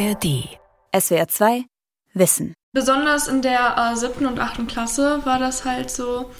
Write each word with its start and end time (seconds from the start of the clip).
ARD. 0.00 0.48
SWR 0.98 1.28
2 1.28 1.64
Wissen. 2.14 2.54
Besonders 2.72 3.28
in 3.28 3.42
der 3.42 3.76
äh, 3.76 3.96
siebten 3.96 4.24
und 4.24 4.38
achten 4.38 4.66
Klasse 4.66 5.20
war 5.26 5.38
das 5.38 5.66
halt 5.66 5.90
so. 5.90 6.30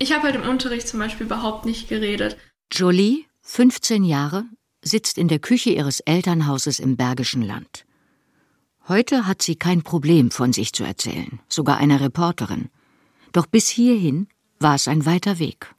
Ich 0.00 0.12
habe 0.12 0.24
halt 0.24 0.34
im 0.34 0.48
Unterricht 0.48 0.88
zum 0.88 0.98
Beispiel 0.98 1.26
überhaupt 1.26 1.64
nicht 1.64 1.88
geredet. 1.88 2.36
Jolie, 2.72 3.26
15 3.42 4.02
Jahre, 4.02 4.46
sitzt 4.82 5.16
in 5.16 5.28
der 5.28 5.38
Küche 5.38 5.70
ihres 5.70 6.00
Elternhauses 6.00 6.80
im 6.80 6.96
Bergischen 6.96 7.42
Land. 7.42 7.84
Heute 8.88 9.28
hat 9.28 9.42
sie 9.42 9.54
kein 9.54 9.82
Problem 9.82 10.32
von 10.32 10.52
sich 10.52 10.72
zu 10.72 10.82
erzählen, 10.82 11.38
sogar 11.48 11.76
einer 11.76 12.00
Reporterin. 12.00 12.68
Doch 13.30 13.46
bis 13.46 13.68
hierhin 13.68 14.26
war 14.58 14.74
es 14.74 14.88
ein 14.88 15.06
weiter 15.06 15.38
Weg. 15.38 15.72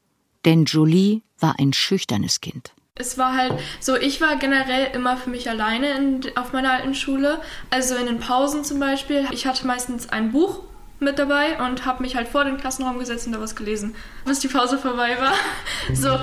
Denn 0.45 0.63
Jolie 0.63 1.21
war 1.37 1.59
ein 1.59 1.73
schüchternes 1.73 2.39
Kind. 2.39 2.73
Es 2.99 3.17
war 3.17 3.35
halt 3.35 3.53
so, 3.79 3.95
ich 3.95 4.21
war 4.21 4.35
generell 4.37 4.85
immer 4.93 5.17
für 5.17 5.31
mich 5.31 5.49
alleine 5.49 5.97
in, 5.97 6.21
auf 6.35 6.53
meiner 6.53 6.73
alten 6.73 6.93
Schule. 6.93 7.41
Also 7.71 7.95
in 7.95 8.05
den 8.05 8.19
Pausen 8.19 8.63
zum 8.63 8.79
Beispiel. 8.79 9.25
Ich 9.31 9.47
hatte 9.47 9.65
meistens 9.65 10.09
ein 10.09 10.31
Buch 10.31 10.59
mit 10.99 11.17
dabei 11.17 11.59
und 11.67 11.87
habe 11.87 12.03
mich 12.03 12.15
halt 12.15 12.27
vor 12.27 12.45
den 12.45 12.57
Klassenraum 12.57 12.99
gesetzt 12.99 13.25
und 13.25 13.33
da 13.33 13.41
was 13.41 13.55
gelesen, 13.55 13.95
bis 14.25 14.41
die 14.41 14.47
Pause 14.47 14.77
vorbei 14.77 15.17
war. 15.19 15.33
So, 15.93 16.19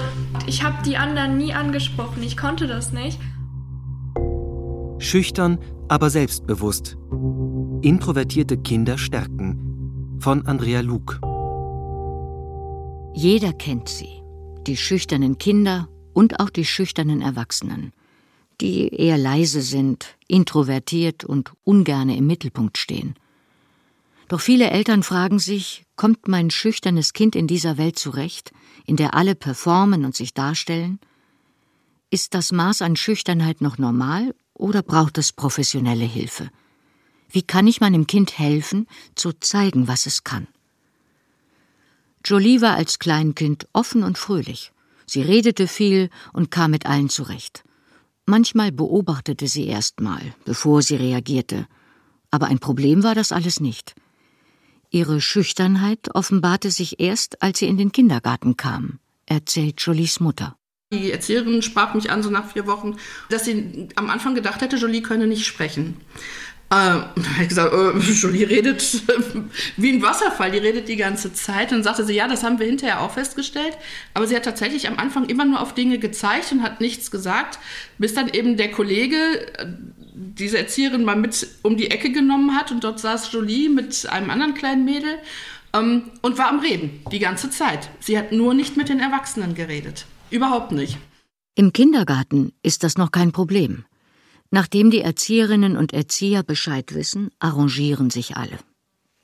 ich 0.47 0.63
habe 0.63 0.81
die 0.85 0.97
anderen 0.97 1.37
nie 1.37 1.53
angesprochen. 1.53 2.23
Ich 2.23 2.37
konnte 2.37 2.69
das 2.69 2.93
nicht. 2.93 3.19
Schüchtern, 4.99 5.59
aber 5.89 6.09
selbstbewusst. 6.09 6.97
Introvertierte 7.83 8.57
Kinder 8.57 8.97
stärken. 8.97 10.19
Von 10.21 10.47
Andrea 10.47 10.83
Luke. 10.83 11.19
Jeder 13.13 13.53
kennt 13.53 13.89
sie. 13.89 14.23
Die 14.67 14.77
schüchternen 14.77 15.37
Kinder 15.37 15.89
und 16.13 16.41
auch 16.41 16.51
die 16.51 16.65
schüchternen 16.65 17.23
Erwachsenen, 17.23 17.93
die 18.61 18.89
eher 18.89 19.19
leise 19.19 19.63
sind, 19.63 20.17
introvertiert 20.29 21.25
und 21.25 21.53
ungerne 21.65 22.17
im 22.17 22.27
Mittelpunkt 22.27 22.79
stehen. 22.79 23.15
Doch 24.29 24.41
viele 24.41 24.71
Eltern 24.71 25.03
fragen 25.03 25.39
sich, 25.39 25.85
kommt 25.97 26.29
mein 26.29 26.51
schüchternes 26.51 27.13
Kind 27.13 27.35
in 27.35 27.47
dieser 27.47 27.79
Welt 27.79 27.99
zurecht, 27.99 28.53
in 28.87 28.97
der 28.97 29.15
alle 29.15 29.35
performen 29.35 30.05
und 30.05 30.15
sich 30.15 30.35
darstellen? 30.35 31.01
Ist 32.11 32.35
das 32.35 32.53
Maß 32.53 32.83
an 32.83 32.97
Schüchternheit 32.97 33.61
noch 33.61 33.79
normal 33.79 34.35
oder 34.55 34.83
braucht 34.83 35.19
es 35.19 35.33
professionelle 35.33 36.05
Hilfe? 36.05 36.51
Wie 37.29 37.43
kann 37.43 37.67
ich 37.67 37.81
meinem 37.81 38.07
Kind 38.07 38.39
helfen, 38.39 38.87
zu 39.15 39.33
zeigen, 39.33 39.89
was 39.89 40.07
es 40.07 40.25
kann? 40.25 40.49
Jolie 42.25 42.61
war 42.61 42.75
als 42.75 42.99
Kleinkind 42.99 43.67
offen 43.73 44.03
und 44.03 44.19
fröhlich. 44.19 44.73
Sie 45.13 45.23
redete 45.23 45.67
viel 45.67 46.09
und 46.33 46.53
kam 46.53 46.71
mit 46.71 46.87
allen 46.87 47.09
zurecht. 47.09 47.65
Manchmal 48.27 48.71
beobachtete 48.71 49.49
sie 49.49 49.67
erst 49.67 50.01
mal, 50.01 50.23
bevor 50.45 50.83
sie 50.83 50.95
reagierte. 50.95 51.67
Aber 52.31 52.47
ein 52.47 52.61
Problem 52.61 53.03
war 53.03 53.17
das 53.17 53.33
alles 53.33 53.59
nicht. 53.59 53.97
Ihre 54.89 55.21
Schüchternheit 55.21 56.15
offenbarte 56.15 56.71
sich 56.71 57.01
erst, 57.01 57.43
als 57.43 57.59
sie 57.59 57.67
in 57.67 57.77
den 57.77 57.91
Kindergarten 57.91 58.57
kam, 58.57 59.01
erzählt 59.27 59.81
Jolies 59.81 60.21
Mutter. 60.21 60.57
Die 60.93 61.11
Erzieherin 61.11 61.63
sprach 61.63 61.95
mich 61.95 62.13
an, 62.13 62.23
so 62.23 62.31
nach 62.31 62.53
vier 62.53 62.69
Wochen, 62.69 62.97
dass 63.31 63.47
sie 63.47 63.89
am 63.97 64.11
Anfang 64.11 64.37
gedacht 64.37 64.61
hätte, 64.61 64.77
Jolie 64.77 65.03
könne 65.03 65.27
nicht 65.27 65.45
sprechen. 65.45 65.97
Äh, 66.73 66.73
da 66.77 67.05
habe 67.05 67.43
ich 67.43 67.49
gesagt, 67.49 67.75
äh, 67.75 67.99
Jolie 68.13 68.49
redet 68.49 69.03
wie 69.77 69.93
ein 69.93 70.03
Wasserfall, 70.03 70.53
die 70.53 70.59
redet 70.59 70.89
die 70.89 70.95
ganze 70.95 71.33
Zeit. 71.33 71.73
Und 71.73 71.79
dann 71.79 71.83
sagte 71.83 72.05
sie, 72.05 72.15
ja, 72.15 72.29
das 72.29 72.45
haben 72.45 72.61
wir 72.61 72.67
hinterher 72.67 73.01
auch 73.01 73.11
festgestellt. 73.11 73.77
Aber 74.15 74.29
sie 74.29 74.37
hat 74.37 74.45
tatsächlich 74.45 74.87
am 74.87 74.97
Anfang 74.97 75.27
immer 75.27 75.45
nur 75.45 75.61
auf 75.61 75.75
Dinge 75.75 75.99
gezeigt 75.99 76.53
und 76.53 76.63
hat 76.63 76.81
nichts 76.81 77.11
gesagt, 77.11 77.59
bis 77.99 78.15
dann 78.15 78.29
eben 78.29 78.57
der 78.57 78.71
Kollege 78.71 79.17
äh, 79.59 79.67
diese 80.15 80.59
Erzieherin 80.59 81.05
mal 81.05 81.17
mit 81.17 81.45
um 81.63 81.77
die 81.77 81.91
Ecke 81.91 82.13
genommen 82.13 82.57
hat 82.57 82.71
und 82.71 82.85
dort 82.85 83.01
saß 83.01 83.33
Jolie 83.33 83.69
mit 83.69 84.09
einem 84.09 84.31
anderen 84.31 84.55
kleinen 84.55 84.85
Mädel 84.85 85.19
ähm, 85.73 86.05
und 86.23 86.39
war 86.39 86.51
am 86.51 86.61
Reden 86.61 87.01
die 87.11 87.19
ganze 87.19 87.51
Zeit. 87.51 87.91
Sie 87.99 88.17
hat 88.17 88.31
nur 88.31 88.55
nicht 88.55 88.77
mit 88.77 88.89
den 88.89 89.01
Erwachsenen 89.01 89.57
geredet. 89.57 90.07
Überhaupt 90.31 90.71
nicht. 90.71 90.99
Im 91.57 91.73
Kindergarten 91.73 92.53
ist 92.63 92.85
das 92.85 92.97
noch 92.97 93.11
kein 93.11 93.33
Problem. 93.33 93.85
Nachdem 94.51 94.91
die 94.91 95.01
Erzieherinnen 95.01 95.77
und 95.77 95.93
Erzieher 95.93 96.43
Bescheid 96.43 96.95
wissen, 96.95 97.31
arrangieren 97.39 98.11
sich 98.11 98.37
alle. 98.37 98.59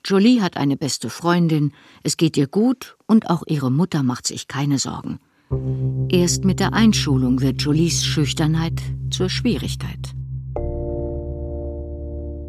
Jolie 0.05 0.41
hat 0.41 0.55
eine 0.55 0.77
beste 0.77 1.09
Freundin, 1.09 1.73
es 2.03 2.15
geht 2.15 2.37
ihr 2.37 2.47
gut 2.47 2.97
und 3.07 3.29
auch 3.29 3.43
ihre 3.45 3.69
Mutter 3.69 4.03
macht 4.03 4.25
sich 4.25 4.47
keine 4.47 4.79
Sorgen. 4.79 5.19
Erst 6.09 6.45
mit 6.45 6.61
der 6.61 6.73
Einschulung 6.73 7.41
wird 7.41 7.61
Jolies 7.61 8.05
Schüchternheit 8.05 8.81
zur 9.11 9.29
Schwierigkeit. 9.29 10.13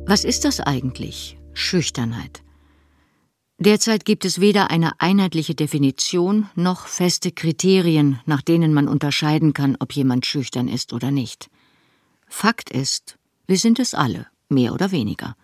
Was 0.06 0.24
ist 0.24 0.44
das 0.44 0.60
eigentlich, 0.60 1.36
Schüchternheit? 1.52 2.42
Derzeit 3.58 4.04
gibt 4.04 4.24
es 4.24 4.40
weder 4.40 4.70
eine 4.70 5.00
einheitliche 5.00 5.56
Definition 5.56 6.48
noch 6.54 6.86
feste 6.86 7.32
Kriterien, 7.32 8.20
nach 8.24 8.40
denen 8.40 8.72
man 8.72 8.86
unterscheiden 8.86 9.52
kann, 9.52 9.76
ob 9.80 9.92
jemand 9.92 10.26
schüchtern 10.26 10.68
ist 10.68 10.92
oder 10.92 11.10
nicht. 11.10 11.50
Fakt 12.28 12.70
ist, 12.70 13.18
wir 13.46 13.58
sind 13.58 13.78
es 13.78 13.94
alle, 13.94 14.26
mehr 14.48 14.72
oder 14.72 14.90
weniger. 14.90 15.36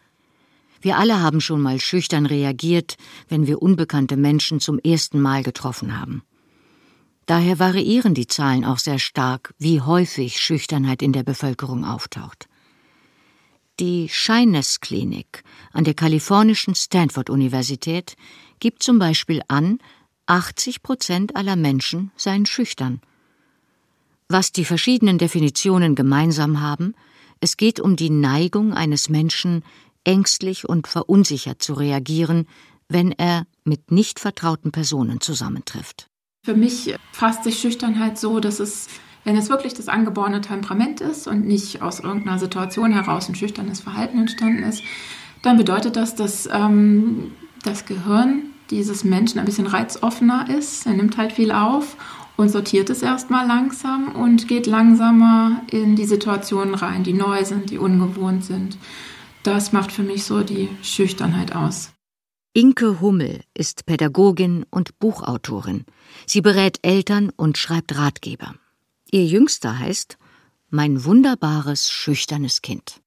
Wir 0.81 0.99
alle 0.99 1.21
haben 1.21 1.41
schon 1.41 1.63
mal 1.63 1.81
schüchtern 1.81 2.27
reagiert, 2.27 2.97
wenn 3.29 3.47
wir 3.47 3.63
unbekannte 3.63 4.17
Menschen 4.17 4.61
zum 4.61 4.79
ersten 4.79 5.21
Mal 5.21 5.43
getroffen 5.43 5.99
haben. 5.99 6.23
Daher 7.27 7.59
variieren 7.59 8.13
die 8.13 8.27
Zahlen 8.27 8.67
auch 8.67 8.79
sehr 8.79 8.99
stark, 8.99 9.55
wie 9.59 9.81
häufig 9.81 10.39
Schüchternheit 10.39 11.01
in 11.01 11.13
der 11.15 11.23
Bevölkerung 11.23 11.87
auftaucht. 11.87 12.49
Die 13.81 14.09
Shyness 14.11 14.81
Klinik 14.81 15.43
an 15.73 15.85
der 15.85 15.95
kalifornischen 15.95 16.75
Stanford-Universität 16.75 18.15
gibt 18.61 18.83
zum 18.83 18.99
Beispiel 18.99 19.41
an, 19.49 19.79
80 20.27 20.83
Prozent 20.83 21.35
aller 21.35 21.57
Menschen 21.57 22.13
seien 22.17 22.47
schüchtern. 22.47 23.01
Was 24.29 24.53
die 24.53 24.65
verschiedenen 24.65 25.19
Definitionen 25.19 25.95
gemeinsam 25.95 26.61
haben, 26.61 26.95
es 27.41 27.57
geht 27.57 27.79
um 27.79 27.97
die 27.97 28.11
Neigung 28.11 28.73
eines 28.73 29.09
Menschen, 29.09 29.63
ängstlich 30.05 30.69
und 30.69 30.87
verunsichert 30.87 31.63
zu 31.63 31.75
reagieren, 31.75 32.47
wenn 32.89 33.13
er 33.13 33.47
mit 33.65 33.91
nicht 33.91 34.21
vertrauten 34.21 34.73
Personen 34.73 35.21
zusammentrifft. 35.21 36.09
Für 36.45 36.55
mich 36.55 36.95
fasst 37.13 37.45
sich 37.45 37.59
Schüchternheit 37.59 38.19
so, 38.19 38.41
dass 38.41 38.61
es, 38.61 38.89
wenn 39.25 39.37
es 39.37 39.49
wirklich 39.49 39.75
das 39.75 39.89
angeborene 39.89 40.43
Temperament 40.43 41.01
ist 41.01 41.27
und 41.27 41.47
nicht 41.47 41.83
aus 41.83 42.01
irgendeiner 42.01 42.39
Situation 42.39 42.93
heraus 42.93 43.29
ein 43.29 43.35
schüchternes 43.35 43.81
Verhalten 43.81 44.19
entstanden 44.19 44.63
ist, 44.63 44.83
dann 45.43 45.57
bedeutet 45.57 45.97
das, 45.97 46.15
dass 46.15 46.47
ähm, 46.51 47.33
das 47.63 47.87
Gehirn 47.87 48.45
dieses 48.71 49.05
Menschen 49.05 49.39
ein 49.39 49.45
bisschen 49.45 49.67
reizoffener 49.67 50.49
ist. 50.49 50.87
Er 50.87 50.95
nimmt 50.95 51.17
halt 51.17 51.33
viel 51.33 51.53
auf 51.53 51.97
und 52.37 52.49
sortiert 52.49 52.91
es 52.91 53.03
erstmal 53.03 53.47
langsam 53.47 54.15
und 54.15 54.49
geht 54.49 54.67
langsamer 54.67 55.63
in 55.71 55.97
die 55.97 56.05
Situationen 56.05 56.75
rein, 56.75 57.05
die 57.05 57.13
neu 57.13 57.45
sind, 57.45 57.71
die 57.71 57.79
ungewohnt 57.79 58.45
sind. 58.45 58.77
Das 59.43 59.73
macht 59.73 59.93
für 59.93 60.03
mich 60.03 60.25
so 60.25 60.43
die 60.43 60.69
Schüchternheit 60.83 61.55
aus. 61.55 61.93
Inke 62.55 63.01
Hummel 63.01 63.43
ist 63.53 63.85
Pädagogin 63.85 64.65
und 64.71 64.99
Buchautorin. 65.01 65.85
Sie 66.27 66.41
berät 66.41 66.79
Eltern 66.83 67.31
und 67.37 67.59
schreibt 67.59 67.97
Ratgeber. 67.97 68.55
Ihr 69.11 69.27
jüngster 69.27 69.79
heißt 69.79 70.19
Mein 70.71 71.05
wunderbares, 71.05 71.91
schüchternes 71.91 72.63
Kind. 72.63 73.01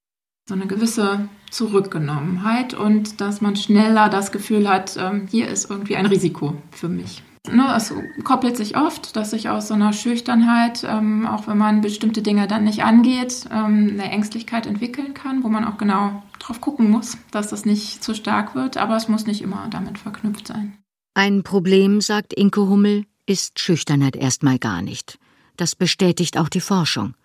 So 0.48 0.54
eine 0.54 0.68
gewisse 0.68 1.28
Zurückgenommenheit 1.50 2.74
und 2.74 3.20
dass 3.20 3.42
man 3.42 3.56
schneller 3.56 4.10
das 4.10 4.32
Gefühl 4.32 4.70
hat, 4.70 4.96
ähm, 4.98 5.28
hier 5.30 5.48
ist 5.48 5.70
irgendwie 5.70 5.96
ein 5.96 6.06
Risiko 6.06 6.56
für 6.72 6.88
mich. 6.88 7.24
Ne, 7.52 7.74
es 7.76 7.94
koppelt 8.24 8.58
sich 8.58 8.78
oft, 8.78 9.16
dass 9.16 9.32
sich 9.32 9.50
aus 9.50 9.68
so 9.68 9.74
einer 9.74 9.94
Schüchternheit, 9.94 10.84
ähm, 10.84 11.26
auch 11.26 11.48
wenn 11.48 11.58
man 11.58 11.82
bestimmte 11.82 12.22
Dinge 12.22 12.48
dann 12.48 12.64
nicht 12.64 12.84
angeht, 12.84 13.46
ähm, 13.52 13.92
eine 13.94 14.12
Ängstlichkeit 14.12 14.66
entwickeln 14.66 15.14
kann, 15.14 15.44
wo 15.44 15.50
man 15.50 15.66
auch 15.66 15.78
genau 15.78 16.24
drauf 16.40 16.62
gucken 16.62 16.90
muss, 16.90 17.18
dass 17.32 17.50
das 17.50 17.66
nicht 17.66 18.04
zu 18.04 18.14
stark 18.14 18.56
wird, 18.56 18.78
aber 18.78 18.96
es 18.96 19.08
muss 19.08 19.26
nicht 19.26 19.42
immer 19.42 19.68
damit 19.70 19.98
verknüpft 19.98 20.48
sein. 20.48 20.78
Ein 21.14 21.44
Problem, 21.44 22.02
sagt 22.02 22.34
Inke 22.34 22.68
Hummel, 22.68 23.06
ist 23.26 23.60
Schüchternheit 23.60 24.16
erstmal 24.16 24.60
gar 24.60 24.82
nicht. 24.82 25.18
Das 25.58 25.76
bestätigt 25.76 26.38
auch 26.38 26.50
die 26.50 26.62
Forschung. 26.62 27.16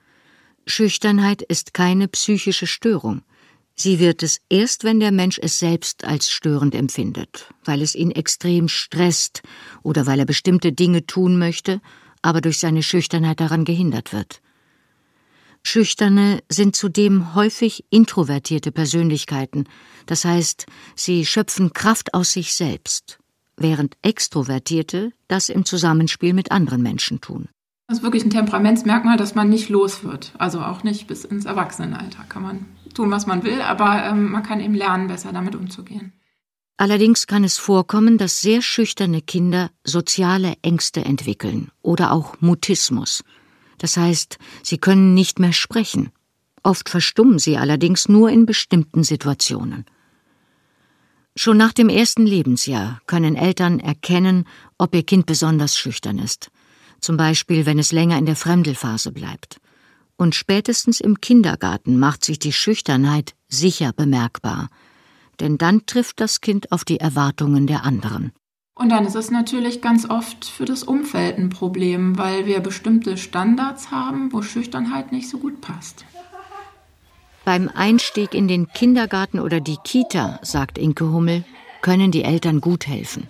Schüchternheit 0.67 1.43
ist 1.43 1.75
keine 1.75 2.09
psychische 2.09 2.67
Störung. 2.67 3.23
Sie 3.75 3.99
wird 3.99 4.23
es 4.23 4.41
erst, 4.49 4.85
wenn 4.85 5.01
der 5.01 5.13
Mensch 5.13 5.39
es 5.43 5.59
selbst 5.59 6.05
als 6.05 6.31
störend 6.31 6.75
empfindet, 6.75 7.49
weil 7.65 7.83
es 7.83 7.95
ihn 7.95 8.11
extrem 8.11 8.69
stresst 8.69 9.43
oder 9.83 10.07
weil 10.07 10.19
er 10.19 10.27
bestimmte 10.27 10.73
Dinge 10.73 11.07
tun 11.07 11.39
möchte, 11.39 11.81
aber 12.21 12.41
durch 12.41 12.59
seine 12.59 12.83
Schüchternheit 12.83 13.41
daran 13.41 13.65
gehindert 13.65 14.13
wird. 14.13 14.41
Schüchterne 15.65 16.41
sind 16.49 16.75
zudem 16.75 17.35
häufig 17.35 17.85
introvertierte 17.91 18.73
Persönlichkeiten, 18.73 19.65
das 20.07 20.25
heißt, 20.25 20.67
sie 20.97 21.25
schöpfen 21.25 21.73
Kraft 21.73 22.15
aus 22.15 22.33
sich 22.33 22.55
selbst, 22.55 23.19
während 23.57 23.97
Extrovertierte 24.03 25.13
das 25.29 25.49
im 25.49 25.65
Zusammenspiel 25.65 26.33
mit 26.35 26.51
anderen 26.51 26.83
Menschen 26.83 27.21
tun. 27.21 27.49
Das 27.87 27.99
ist 27.99 28.05
wirklich 28.05 28.25
ein 28.25 28.31
Temperamentsmerkmal, 28.31 29.17
dass 29.17 29.35
man 29.35 29.49
nicht 29.49 29.69
los 29.69 30.03
wird. 30.03 30.33
Also 30.39 30.61
auch 30.61 30.83
nicht 30.83 31.07
bis 31.07 31.25
ins 31.25 31.45
Erwachsenenalter 31.45 32.25
kann 32.29 32.43
man 32.43 32.67
tun, 32.93 33.11
was 33.11 33.27
man 33.27 33.43
will, 33.43 33.61
aber 33.61 34.05
ähm, 34.05 34.31
man 34.31 34.43
kann 34.43 34.61
eben 34.61 34.75
lernen, 34.75 35.09
besser 35.09 35.33
damit 35.33 35.55
umzugehen. 35.55 36.13
Allerdings 36.77 37.27
kann 37.27 37.45
es 37.45 37.59
vorkommen, 37.59 38.19
dass 38.19 38.41
sehr 38.41 38.61
schüchterne 38.61 39.23
Kinder 39.23 39.71
soziale 39.85 40.55
Ängste 40.63 41.05
entwickeln 41.05 41.71
oder 41.81 42.13
auch 42.13 42.41
Mutismus. 42.41 43.23
Das 43.79 43.97
heißt, 43.97 44.39
sie 44.63 44.79
können 44.79 45.15
nicht 45.15 45.39
mehr 45.39 45.53
sprechen. 45.53 46.11
Oft 46.63 46.89
verstummen 46.89 47.39
sie 47.39 47.57
allerdings 47.57 48.09
nur 48.09 48.31
in 48.31 48.47
bestimmten 48.47 49.05
Situationen. 49.05 49.85
Schon 51.35 51.57
nach 51.57 51.73
dem 51.73 51.89
ersten 51.89 52.27
Lebensjahr 52.27 53.01
können 53.07 53.37
Eltern 53.37 53.81
erkennen, 53.81 54.45
ob 54.77 54.95
ihr 54.95 55.03
Kind 55.03 55.27
besonders 55.27 55.79
schüchtern 55.79 56.19
ist, 56.19 56.51
zum 57.01 57.17
Beispiel 57.17 57.65
wenn 57.65 57.79
es 57.79 57.91
länger 57.93 58.19
in 58.19 58.27
der 58.27 58.37
Fremdelphase 58.37 59.13
bleibt. 59.13 59.62
Und 60.23 60.37
spätestens 60.37 61.01
im 61.01 61.21
Kindergarten 61.21 61.99
macht 61.99 62.25
sich 62.25 62.39
die 62.39 62.53
Schüchternheit 62.53 63.35
sicher 63.49 63.93
bemerkbar, 63.93 64.69
denn 65.41 65.59
dann 65.59 65.85
trifft 65.85 66.21
das 66.21 66.41
Kind 66.41 66.71
auf 66.71 66.85
die 66.85 67.01
Erwartungen 67.01 67.67
der 67.67 67.83
anderen. 67.83 68.31
Und 68.77 68.91
dann 68.91 69.05
ist 69.05 69.17
es 69.17 69.33
natürlich 69.33 69.83
ganz 69.83 70.09
oft 70.09 70.45
für 70.45 70.65
das 70.65 70.85
Umfeld 70.85 71.39
ein 71.39 71.51
Problem, 71.51 72.19
weil 72.19 72.47
wir 72.47 72.61
bestimmte 72.61 73.17
Standards 73.17 73.91
haben, 73.91 74.33
wo 74.33 74.43
Schüchternheit 74.43 75.11
nicht 75.11 75.29
so 75.29 75.39
gut 75.39 75.61
passt. 75.61 76.05
Beim 77.45 77.69
Einstieg 77.75 78.33
in 78.33 78.47
den 78.47 78.69
Kindergarten 78.69 79.41
oder 79.41 79.59
die 79.59 79.79
Kita, 79.83 80.39
sagt 80.43 80.79
Inke 80.79 81.11
Hummel, 81.11 81.43
können 81.81 82.13
die 82.13 82.23
Eltern 82.23 82.61
gut 82.61 82.87
helfen. 82.87 83.27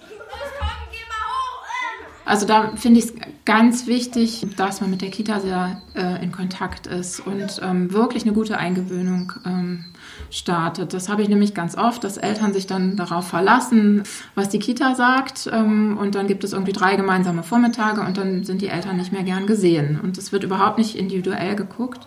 Also 2.24 2.46
da 2.46 2.72
finde 2.76 3.00
ich 3.00 3.06
es 3.06 3.14
ganz 3.44 3.86
wichtig, 3.86 4.46
dass 4.56 4.80
man 4.80 4.90
mit 4.90 5.02
der 5.02 5.10
Kita 5.10 5.40
sehr 5.40 5.82
äh, 5.94 6.22
in 6.22 6.30
Kontakt 6.30 6.86
ist 6.86 7.20
und 7.20 7.60
ähm, 7.62 7.92
wirklich 7.92 8.22
eine 8.22 8.32
gute 8.32 8.58
Eingewöhnung 8.58 9.32
ähm, 9.44 9.86
startet. 10.30 10.94
Das 10.94 11.08
habe 11.08 11.22
ich 11.22 11.28
nämlich 11.28 11.52
ganz 11.52 11.76
oft, 11.76 12.04
dass 12.04 12.16
Eltern 12.16 12.52
sich 12.52 12.66
dann 12.69 12.96
darauf 12.96 13.26
verlassen, 13.26 14.04
was 14.36 14.48
die 14.48 14.60
Kita 14.60 14.94
sagt 14.94 15.50
ähm, 15.52 15.98
und 15.98 16.14
dann 16.14 16.28
gibt 16.28 16.44
es 16.44 16.52
irgendwie 16.52 16.72
drei 16.72 16.94
gemeinsame 16.94 17.42
Vormittage 17.42 18.00
und 18.00 18.16
dann 18.16 18.44
sind 18.44 18.62
die 18.62 18.69
Eltern 18.69 18.96
nicht 18.96 19.12
mehr 19.12 19.24
gern 19.24 19.46
gesehen 19.46 19.98
und 20.00 20.16
es 20.16 20.30
wird 20.30 20.44
überhaupt 20.44 20.78
nicht 20.78 20.96
individuell 20.96 21.56
geguckt. 21.56 22.06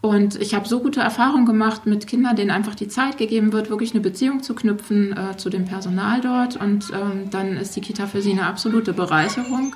Und 0.00 0.40
ich 0.40 0.54
habe 0.54 0.68
so 0.68 0.80
gute 0.80 1.00
Erfahrungen 1.00 1.44
gemacht 1.44 1.86
mit 1.86 2.06
Kindern, 2.06 2.36
denen 2.36 2.52
einfach 2.52 2.76
die 2.76 2.86
Zeit 2.86 3.18
gegeben 3.18 3.52
wird, 3.52 3.68
wirklich 3.68 3.92
eine 3.92 4.00
Beziehung 4.00 4.42
zu 4.42 4.54
knüpfen 4.54 5.16
äh, 5.16 5.36
zu 5.36 5.50
dem 5.50 5.64
Personal 5.64 6.20
dort. 6.20 6.56
Und 6.56 6.92
ähm, 6.92 7.30
dann 7.30 7.56
ist 7.56 7.74
die 7.74 7.80
Kita 7.80 8.06
für 8.06 8.22
sie 8.22 8.30
eine 8.32 8.46
absolute 8.46 8.92
Bereicherung. 8.92 9.74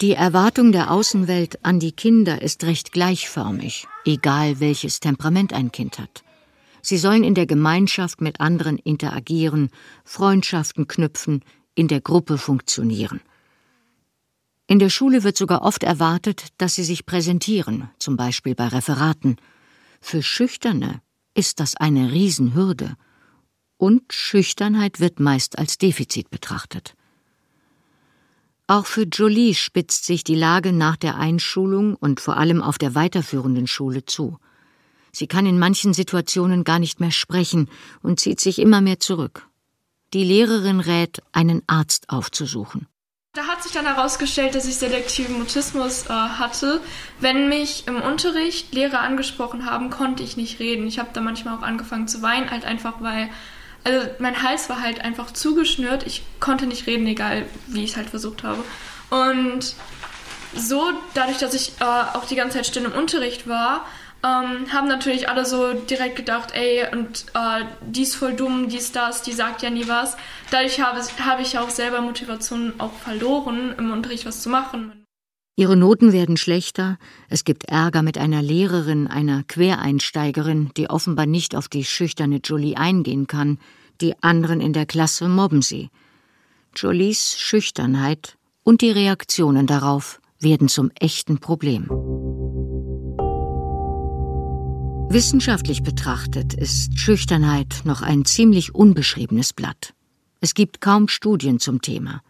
Die 0.00 0.12
Erwartung 0.12 0.72
der 0.72 0.90
Außenwelt 0.90 1.64
an 1.64 1.80
die 1.80 1.92
Kinder 1.92 2.42
ist 2.42 2.64
recht 2.64 2.92
gleichförmig, 2.92 3.86
egal 4.04 4.60
welches 4.60 5.00
Temperament 5.00 5.54
ein 5.54 5.72
Kind 5.72 5.98
hat. 5.98 6.22
Sie 6.82 6.98
sollen 6.98 7.24
in 7.24 7.34
der 7.34 7.46
Gemeinschaft 7.46 8.20
mit 8.20 8.40
anderen 8.40 8.78
interagieren, 8.78 9.70
Freundschaften 10.04 10.86
knüpfen, 10.86 11.42
in 11.74 11.88
der 11.88 12.00
Gruppe 12.00 12.36
funktionieren. 12.38 13.20
In 14.68 14.80
der 14.80 14.90
Schule 14.90 15.22
wird 15.22 15.36
sogar 15.36 15.62
oft 15.62 15.84
erwartet, 15.84 16.48
dass 16.58 16.74
sie 16.74 16.82
sich 16.82 17.06
präsentieren, 17.06 17.88
zum 17.98 18.16
Beispiel 18.16 18.54
bei 18.54 18.66
Referaten. 18.66 19.36
Für 20.00 20.22
Schüchterne 20.22 21.00
ist 21.34 21.60
das 21.60 21.76
eine 21.76 22.10
Riesenhürde. 22.10 22.96
Und 23.76 24.12
Schüchternheit 24.12 24.98
wird 24.98 25.20
meist 25.20 25.58
als 25.58 25.78
Defizit 25.78 26.30
betrachtet. 26.30 26.94
Auch 28.66 28.86
für 28.86 29.02
Jolie 29.02 29.54
spitzt 29.54 30.04
sich 30.04 30.24
die 30.24 30.34
Lage 30.34 30.72
nach 30.72 30.96
der 30.96 31.16
Einschulung 31.16 31.94
und 31.94 32.20
vor 32.20 32.36
allem 32.36 32.60
auf 32.62 32.78
der 32.78 32.96
weiterführenden 32.96 33.68
Schule 33.68 34.04
zu. 34.04 34.38
Sie 35.12 35.28
kann 35.28 35.46
in 35.46 35.60
manchen 35.60 35.94
Situationen 35.94 36.64
gar 36.64 36.80
nicht 36.80 36.98
mehr 36.98 37.12
sprechen 37.12 37.70
und 38.02 38.18
zieht 38.18 38.40
sich 38.40 38.58
immer 38.58 38.80
mehr 38.80 38.98
zurück. 38.98 39.48
Die 40.12 40.24
Lehrerin 40.24 40.80
rät, 40.80 41.22
einen 41.30 41.62
Arzt 41.68 42.10
aufzusuchen. 42.10 42.88
Da 43.36 43.46
hat 43.46 43.62
sich 43.62 43.72
dann 43.72 43.84
herausgestellt, 43.84 44.54
dass 44.54 44.64
ich 44.64 44.76
selektiven 44.76 45.36
Mutismus 45.36 46.06
äh, 46.06 46.08
hatte. 46.08 46.80
Wenn 47.20 47.50
mich 47.50 47.86
im 47.86 48.00
Unterricht 48.00 48.74
Lehrer 48.74 49.00
angesprochen 49.00 49.66
haben, 49.70 49.90
konnte 49.90 50.22
ich 50.22 50.38
nicht 50.38 50.58
reden. 50.58 50.86
Ich 50.86 50.98
habe 50.98 51.10
da 51.12 51.20
manchmal 51.20 51.58
auch 51.58 51.62
angefangen 51.62 52.08
zu 52.08 52.22
weinen, 52.22 52.50
halt 52.50 52.64
einfach 52.64 52.94
weil, 53.00 53.28
also 53.84 54.08
mein 54.20 54.42
Hals 54.42 54.70
war 54.70 54.80
halt 54.80 55.02
einfach 55.02 55.30
zugeschnürt. 55.32 56.06
Ich 56.06 56.22
konnte 56.40 56.66
nicht 56.66 56.86
reden, 56.86 57.06
egal 57.06 57.44
wie 57.66 57.84
ich 57.84 57.90
es 57.90 57.96
halt 57.98 58.08
versucht 58.08 58.42
habe. 58.42 58.64
Und 59.10 59.74
so, 60.54 60.90
dadurch, 61.12 61.36
dass 61.36 61.52
ich 61.52 61.72
äh, 61.80 61.84
auch 61.84 62.24
die 62.24 62.36
ganze 62.36 62.56
Zeit 62.56 62.66
still 62.66 62.86
im 62.86 62.92
Unterricht 62.92 63.46
war, 63.46 63.84
ähm, 64.26 64.72
haben 64.72 64.88
natürlich 64.88 65.28
alle 65.28 65.46
so 65.46 65.72
direkt 65.72 66.16
gedacht, 66.16 66.52
ey, 66.54 66.84
und 66.92 67.26
äh, 67.34 67.64
die 67.86 68.02
ist 68.02 68.16
voll 68.16 68.34
dumm, 68.34 68.68
die 68.68 68.78
ist 68.78 68.96
das, 68.96 69.22
die 69.22 69.32
sagt 69.32 69.62
ja 69.62 69.70
nie 69.70 69.86
was. 69.86 70.16
Dadurch 70.50 70.80
habe, 70.80 71.00
habe 71.24 71.42
ich 71.42 71.58
auch 71.58 71.70
selber 71.70 72.00
Motivation 72.00 72.74
auch 72.78 72.92
verloren, 72.92 73.74
im 73.78 73.92
Unterricht 73.92 74.26
was 74.26 74.42
zu 74.42 74.48
machen. 74.48 75.04
Ihre 75.58 75.76
Noten 75.76 76.12
werden 76.12 76.36
schlechter, 76.36 76.98
es 77.30 77.44
gibt 77.44 77.64
Ärger 77.64 78.02
mit 78.02 78.18
einer 78.18 78.42
Lehrerin, 78.42 79.06
einer 79.06 79.42
Quereinsteigerin, 79.44 80.70
die 80.76 80.90
offenbar 80.90 81.26
nicht 81.26 81.54
auf 81.54 81.68
die 81.68 81.84
schüchterne 81.84 82.40
Jolie 82.44 82.76
eingehen 82.76 83.26
kann, 83.26 83.58
die 84.02 84.14
anderen 84.22 84.60
in 84.60 84.74
der 84.74 84.84
Klasse 84.84 85.28
mobben 85.28 85.62
sie. 85.62 85.88
Jolies 86.74 87.38
Schüchternheit 87.38 88.36
und 88.64 88.82
die 88.82 88.90
Reaktionen 88.90 89.66
darauf 89.66 90.20
werden 90.40 90.68
zum 90.68 90.90
echten 91.00 91.38
Problem. 91.38 91.88
Wissenschaftlich 95.08 95.84
betrachtet 95.84 96.52
ist 96.52 96.98
Schüchternheit 96.98 97.82
noch 97.84 98.02
ein 98.02 98.24
ziemlich 98.24 98.74
unbeschriebenes 98.74 99.52
Blatt. 99.52 99.94
Es 100.40 100.52
gibt 100.52 100.80
kaum 100.80 101.06
Studien 101.08 101.60
zum 101.60 101.80
Thema. 101.80 102.22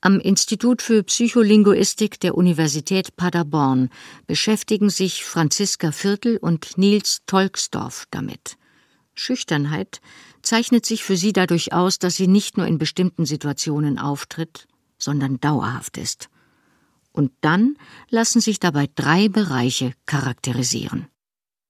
Am 0.00 0.18
Institut 0.18 0.80
für 0.80 1.02
Psycholinguistik 1.02 2.20
der 2.20 2.36
Universität 2.36 3.16
Paderborn 3.16 3.90
beschäftigen 4.26 4.88
sich 4.88 5.24
Franziska 5.24 5.92
Viertel 5.92 6.38
und 6.38 6.78
Nils 6.78 7.20
Tolksdorf 7.26 8.06
damit. 8.10 8.56
Schüchternheit 9.14 10.00
zeichnet 10.42 10.86
sich 10.86 11.04
für 11.04 11.18
sie 11.18 11.34
dadurch 11.34 11.74
aus, 11.74 11.98
dass 11.98 12.16
sie 12.16 12.28
nicht 12.28 12.56
nur 12.56 12.66
in 12.66 12.78
bestimmten 12.78 13.26
Situationen 13.26 13.98
auftritt, 13.98 14.66
sondern 14.96 15.38
dauerhaft 15.38 15.98
ist. 15.98 16.28
Und 17.12 17.30
dann 17.42 17.76
lassen 18.08 18.40
sich 18.40 18.58
dabei 18.58 18.88
drei 18.94 19.28
Bereiche 19.28 19.92
charakterisieren. 20.06 21.08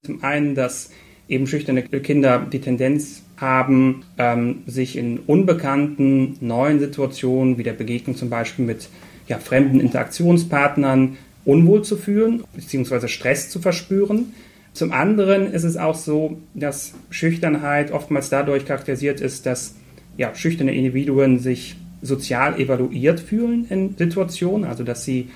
Zum 0.09 0.25
einen, 0.25 0.55
dass 0.55 0.91
eben 1.29 1.47
schüchterne 1.47 1.83
Kinder 1.83 2.47
die 2.51 2.63
Tendenz 2.63 3.25
haben, 3.37 4.05
ähm, 4.17 4.63
sich 4.67 4.97
in 4.97 5.19
unbekannten, 5.19 6.39
neuen 6.41 6.81
Situationen, 6.81 7.59
wie 7.59 7.63
der 7.63 7.75
Begegnung 7.75 8.17
zum 8.17 8.31
Beispiel 8.31 8.65
mit 8.65 8.89
ja, 9.27 9.37
fremden 9.37 9.81
Interaktionspartnern, 9.81 11.19
unwohl 11.45 11.83
zu 11.83 11.99
fühlen 11.99 12.43
bzw. 12.57 13.07
Stress 13.07 13.51
zu 13.51 13.61
verspüren. 13.61 14.33
Zum 14.73 14.93
anderen 14.93 15.53
ist 15.53 15.65
es 15.65 15.77
auch 15.77 15.95
so, 15.95 16.39
dass 16.55 16.95
Schüchternheit 17.11 17.93
oftmals 17.93 18.31
dadurch 18.31 18.65
charakterisiert 18.65 19.21
ist, 19.21 19.45
dass 19.45 19.75
ja, 20.17 20.35
schüchterne 20.35 20.75
Individuen 20.75 21.39
sich 21.39 21.77
sozial 22.01 22.59
evaluiert 22.59 23.21
fühlen 23.21 23.67
in 23.69 23.95
Situationen, 23.99 24.65
also 24.65 24.85
dass 24.85 25.05
sie 25.05 25.29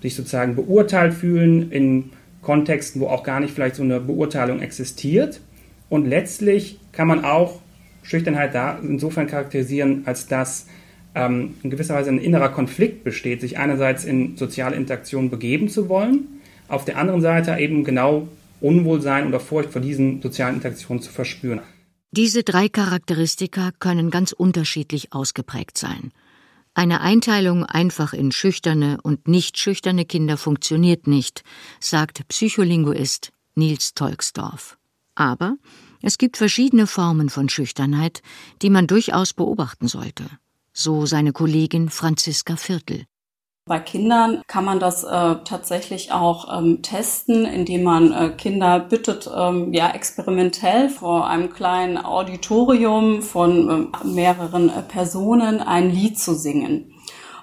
sich 0.00 0.14
sozusagen 0.14 0.54
beurteilt 0.54 1.12
fühlen 1.12 1.72
in 1.72 2.10
Kontexten, 2.42 3.00
wo 3.00 3.06
auch 3.06 3.22
gar 3.22 3.40
nicht 3.40 3.54
vielleicht 3.54 3.76
so 3.76 3.82
eine 3.82 4.00
Beurteilung 4.00 4.60
existiert. 4.60 5.40
Und 5.88 6.06
letztlich 6.06 6.78
kann 6.92 7.08
man 7.08 7.24
auch 7.24 7.60
Schüchternheit 8.02 8.54
da 8.54 8.78
insofern 8.82 9.26
charakterisieren, 9.26 10.02
als 10.06 10.26
dass 10.26 10.66
ähm, 11.14 11.54
in 11.62 11.70
gewisser 11.70 11.94
Weise 11.94 12.10
ein 12.10 12.18
innerer 12.18 12.48
Konflikt 12.48 13.04
besteht, 13.04 13.40
sich 13.40 13.58
einerseits 13.58 14.04
in 14.04 14.36
soziale 14.36 14.76
Interaktion 14.76 15.30
begeben 15.30 15.68
zu 15.68 15.88
wollen, 15.88 16.40
auf 16.68 16.84
der 16.84 16.98
anderen 16.98 17.20
Seite 17.20 17.56
eben 17.58 17.84
genau 17.84 18.28
Unwohlsein 18.60 19.26
oder 19.26 19.40
Furcht 19.40 19.70
vor 19.70 19.82
diesen 19.82 20.22
sozialen 20.22 20.56
Interaktionen 20.56 21.02
zu 21.02 21.10
verspüren. 21.10 21.60
Diese 22.12 22.42
drei 22.42 22.68
Charakteristika 22.68 23.70
können 23.78 24.10
ganz 24.10 24.32
unterschiedlich 24.32 25.12
ausgeprägt 25.12 25.78
sein. 25.78 26.12
Eine 26.74 27.02
Einteilung 27.02 27.64
einfach 27.64 28.14
in 28.14 28.32
schüchterne 28.32 28.98
und 29.02 29.28
nicht 29.28 29.58
schüchterne 29.58 30.06
Kinder 30.06 30.38
funktioniert 30.38 31.06
nicht, 31.06 31.44
sagt 31.80 32.26
Psycholinguist 32.28 33.32
Nils 33.54 33.92
Tolksdorf. 33.92 34.78
Aber 35.14 35.56
es 36.00 36.16
gibt 36.16 36.38
verschiedene 36.38 36.86
Formen 36.86 37.28
von 37.28 37.50
Schüchternheit, 37.50 38.22
die 38.62 38.70
man 38.70 38.86
durchaus 38.86 39.34
beobachten 39.34 39.86
sollte. 39.86 40.24
So 40.72 41.04
seine 41.04 41.32
Kollegin 41.32 41.90
Franziska 41.90 42.56
Viertel. 42.56 43.04
Bei 43.64 43.78
Kindern 43.78 44.42
kann 44.48 44.64
man 44.64 44.80
das 44.80 45.04
äh, 45.04 45.36
tatsächlich 45.44 46.10
auch 46.10 46.58
ähm, 46.58 46.82
testen, 46.82 47.44
indem 47.44 47.84
man 47.84 48.12
äh, 48.12 48.30
Kinder 48.30 48.80
bittet, 48.80 49.30
ähm, 49.32 49.72
ja 49.72 49.92
experimentell 49.92 50.88
vor 50.88 51.28
einem 51.28 51.52
kleinen 51.52 51.96
Auditorium 51.96 53.22
von 53.22 53.92
äh, 53.92 54.04
mehreren 54.04 54.72
Personen 54.88 55.60
ein 55.60 55.90
Lied 55.90 56.18
zu 56.18 56.34
singen. 56.34 56.92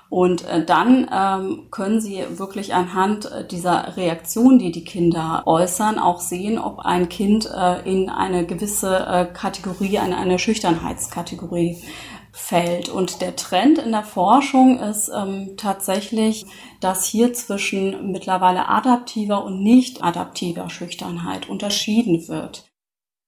Und 0.09 0.45
äh, 0.45 0.65
dann 0.65 1.07
ähm, 1.09 1.67
können 1.69 2.01
Sie 2.01 2.21
wirklich 2.31 2.73
anhand 2.73 3.31
äh, 3.31 3.47
dieser 3.47 3.95
Reaktion, 3.95 4.59
die 4.59 4.73
die 4.73 4.83
Kinder 4.83 5.43
äußern, 5.45 5.99
auch 5.99 6.19
sehen, 6.19 6.57
ob 6.57 6.79
ein 6.79 7.07
Kind 7.09 7.45
äh, 7.45 7.89
in 7.89 8.09
eine 8.09 8.45
gewisse 8.45 9.05
äh, 9.07 9.25
Kategorie, 9.25 9.97
in 9.97 10.13
eine 10.13 10.39
Schüchternheitskategorie 10.39 11.77
fällt. 12.31 12.89
Und 12.89 13.21
der 13.21 13.36
Trend 13.36 13.77
in 13.77 13.91
der 13.91 14.03
Forschung 14.03 14.79
ist 14.79 15.09
ähm, 15.15 15.55
tatsächlich, 15.57 16.45
dass 16.79 17.05
hier 17.05 17.33
zwischen 17.33 18.12
mittlerweile 18.12 18.67
adaptiver 18.67 19.43
und 19.43 19.62
nicht 19.63 20.03
adaptiver 20.03 20.69
Schüchternheit 20.69 21.50
unterschieden 21.50 22.27
wird. 22.27 22.65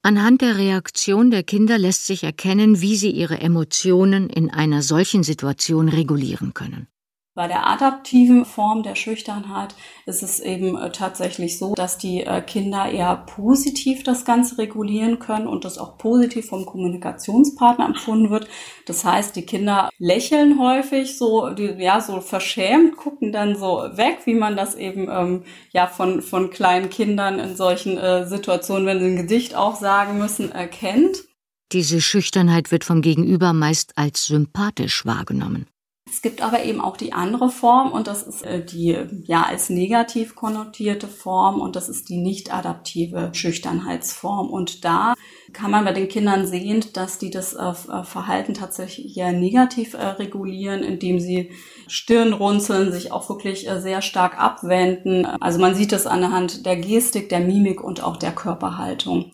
Anhand 0.04 0.42
der 0.42 0.58
Reaktion 0.58 1.30
der 1.30 1.44
Kinder 1.44 1.78
lässt 1.78 2.08
sich 2.08 2.24
erkennen, 2.24 2.82
wie 2.82 2.96
sie 2.96 3.12
ihre 3.12 3.40
Emotionen 3.40 4.30
in 4.30 4.50
einer 4.50 4.82
solchen 4.82 5.22
Situation 5.22 5.90
regulieren 5.90 6.54
können. 6.56 6.88
Bei 7.34 7.48
der 7.48 7.66
adaptiven 7.66 8.44
Form 8.44 8.84
der 8.84 8.96
Schüchternheit 8.96 9.74
ist 10.06 10.22
es 10.22 10.42
eben 10.42 10.76
äh, 10.78 10.92
tatsächlich 10.92 11.58
so, 11.58 11.74
dass 11.76 11.98
die 11.98 12.26
äh, 12.26 12.42
Kinder 12.42 12.92
eher 12.92 13.16
positiv 13.26 14.04
das 14.04 14.26
Ganze 14.26 14.58
regulieren 14.58 15.18
können 15.20 15.48
und 15.48 15.64
das 15.64 15.78
auch 15.78 15.98
positiv 15.98 16.48
vom 16.48 16.66
Kommunikationspartner 16.66 17.86
empfunden 17.86 18.32
wird. 18.32 18.50
Das 18.86 19.06
heißt, 19.06 19.34
die 19.38 19.46
Kinder 19.46 19.90
lächeln 19.98 20.60
häufig 20.60 21.18
so, 21.18 21.52
die, 21.52 21.68
ja, 21.78 22.02
so 22.02 22.20
verschämt, 22.20 22.98
gucken 22.98 23.32
dann 23.32 23.56
so 23.56 23.78
weg, 23.94 24.20
wie 24.26 24.36
man 24.36 24.58
das 24.58 24.76
eben 24.76 25.08
ähm, 25.10 25.46
ja 25.72 25.88
von, 25.88 26.22
von 26.22 26.50
kleinen 26.50 26.90
Kindern 26.90 27.40
in 27.40 27.56
solchen 27.56 27.98
äh, 27.98 28.28
Situationen, 28.28 28.86
wenn 28.86 29.00
sie 29.00 29.06
ein 29.06 29.16
Gedicht 29.16 29.56
auch 29.56 29.78
sagen 29.78 30.18
müssen, 30.18 30.52
erkennt. 30.52 31.24
Diese 31.72 32.02
Schüchternheit 32.02 32.72
wird 32.72 32.84
vom 32.84 33.02
Gegenüber 33.02 33.54
meist 33.54 33.94
als 33.96 34.26
sympathisch 34.26 35.06
wahrgenommen. 35.06 35.68
Es 36.12 36.22
gibt 36.22 36.42
aber 36.42 36.66
eben 36.66 36.82
auch 36.82 36.98
die 36.98 37.14
andere 37.14 37.50
Form 37.50 37.94
und 37.94 38.08
das 38.08 38.24
ist 38.24 38.44
äh, 38.44 38.64
die 38.64 38.98
ja 39.24 39.44
als 39.44 39.70
negativ 39.70 40.36
konnotierte 40.36 41.08
Form 41.08 41.62
und 41.62 41.78
das 41.78 41.88
ist 41.88 42.10
die 42.10 42.18
nicht 42.18 42.54
adaptive 42.54 43.30
Schüchternheitsform. 43.34 44.50
Und 44.50 44.84
da 44.84 45.14
kann 45.54 45.72
man 45.72 45.86
bei 45.86 45.94
den 45.94 46.10
Kindern 46.10 46.46
sehen, 46.46 46.84
dass 46.92 47.18
die 47.18 47.30
das 47.30 47.54
äh, 47.54 47.64
äh, 47.64 48.04
Verhalten 48.04 48.54
tatsächlich 48.54 49.16
eher 49.16 49.32
negativ 49.32 49.96
regulieren, 49.96 50.84
indem 50.84 51.22
sie 51.22 51.52
Stirn 51.88 52.34
runzeln, 52.34 52.92
sich 52.92 53.14
auch 53.14 53.30
wirklich 53.30 53.70
sehr 53.78 54.02
stark 54.02 54.38
abwenden. 54.38 55.26
Also 55.26 55.60
man 55.60 55.76
sieht 55.76 55.94
es 55.94 56.08
anhand 56.08 56.66
der 56.66 56.76
Gestik, 56.76 57.30
der 57.30 57.40
Mimik 57.40 57.82
und 57.82 58.04
auch 58.04 58.18
der 58.18 58.34
Körperhaltung. 58.34 59.32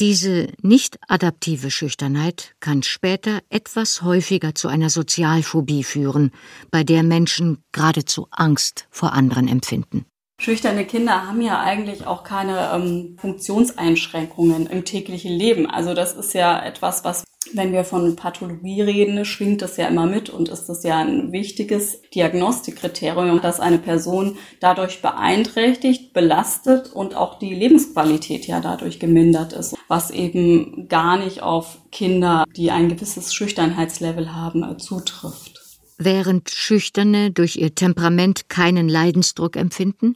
Diese 0.00 0.48
nicht 0.62 0.98
adaptive 1.08 1.70
Schüchternheit 1.70 2.54
kann 2.60 2.82
später 2.82 3.40
etwas 3.50 4.00
häufiger 4.00 4.54
zu 4.54 4.68
einer 4.68 4.88
Sozialphobie 4.88 5.84
führen, 5.84 6.32
bei 6.70 6.84
der 6.84 7.02
Menschen 7.02 7.62
geradezu 7.72 8.26
Angst 8.30 8.86
vor 8.90 9.12
anderen 9.12 9.46
empfinden. 9.46 10.06
Schüchterne 10.40 10.86
Kinder 10.86 11.26
haben 11.26 11.42
ja 11.42 11.60
eigentlich 11.60 12.06
auch 12.06 12.24
keine 12.24 12.70
ähm, 12.72 13.18
Funktionseinschränkungen 13.20 14.68
im 14.68 14.86
täglichen 14.86 15.32
Leben. 15.32 15.68
Also 15.68 15.92
das 15.92 16.14
ist 16.14 16.32
ja 16.32 16.58
etwas, 16.64 17.04
was 17.04 17.24
wenn 17.54 17.72
wir 17.72 17.84
von 17.84 18.16
Pathologie 18.16 18.82
reden, 18.82 19.24
schwingt 19.24 19.62
das 19.62 19.76
ja 19.76 19.88
immer 19.88 20.06
mit 20.06 20.30
und 20.30 20.48
ist 20.48 20.66
das 20.66 20.82
ja 20.82 20.98
ein 20.98 21.32
wichtiges 21.32 22.02
Diagnostikkriterium, 22.14 23.40
dass 23.40 23.60
eine 23.60 23.78
Person 23.78 24.38
dadurch 24.60 25.02
beeinträchtigt, 25.02 26.12
belastet 26.12 26.92
und 26.92 27.14
auch 27.14 27.38
die 27.38 27.54
Lebensqualität 27.54 28.46
ja 28.46 28.60
dadurch 28.60 29.00
gemindert 29.00 29.52
ist, 29.52 29.76
was 29.88 30.10
eben 30.10 30.88
gar 30.88 31.18
nicht 31.18 31.42
auf 31.42 31.78
Kinder, 31.90 32.44
die 32.56 32.70
ein 32.70 32.88
gewisses 32.88 33.34
Schüchternheitslevel 33.34 34.34
haben, 34.34 34.78
zutrifft. 34.78 35.60
Während 35.98 36.50
Schüchterne 36.50 37.30
durch 37.30 37.56
ihr 37.56 37.74
Temperament 37.74 38.48
keinen 38.48 38.88
Leidensdruck 38.88 39.56
empfinden, 39.56 40.14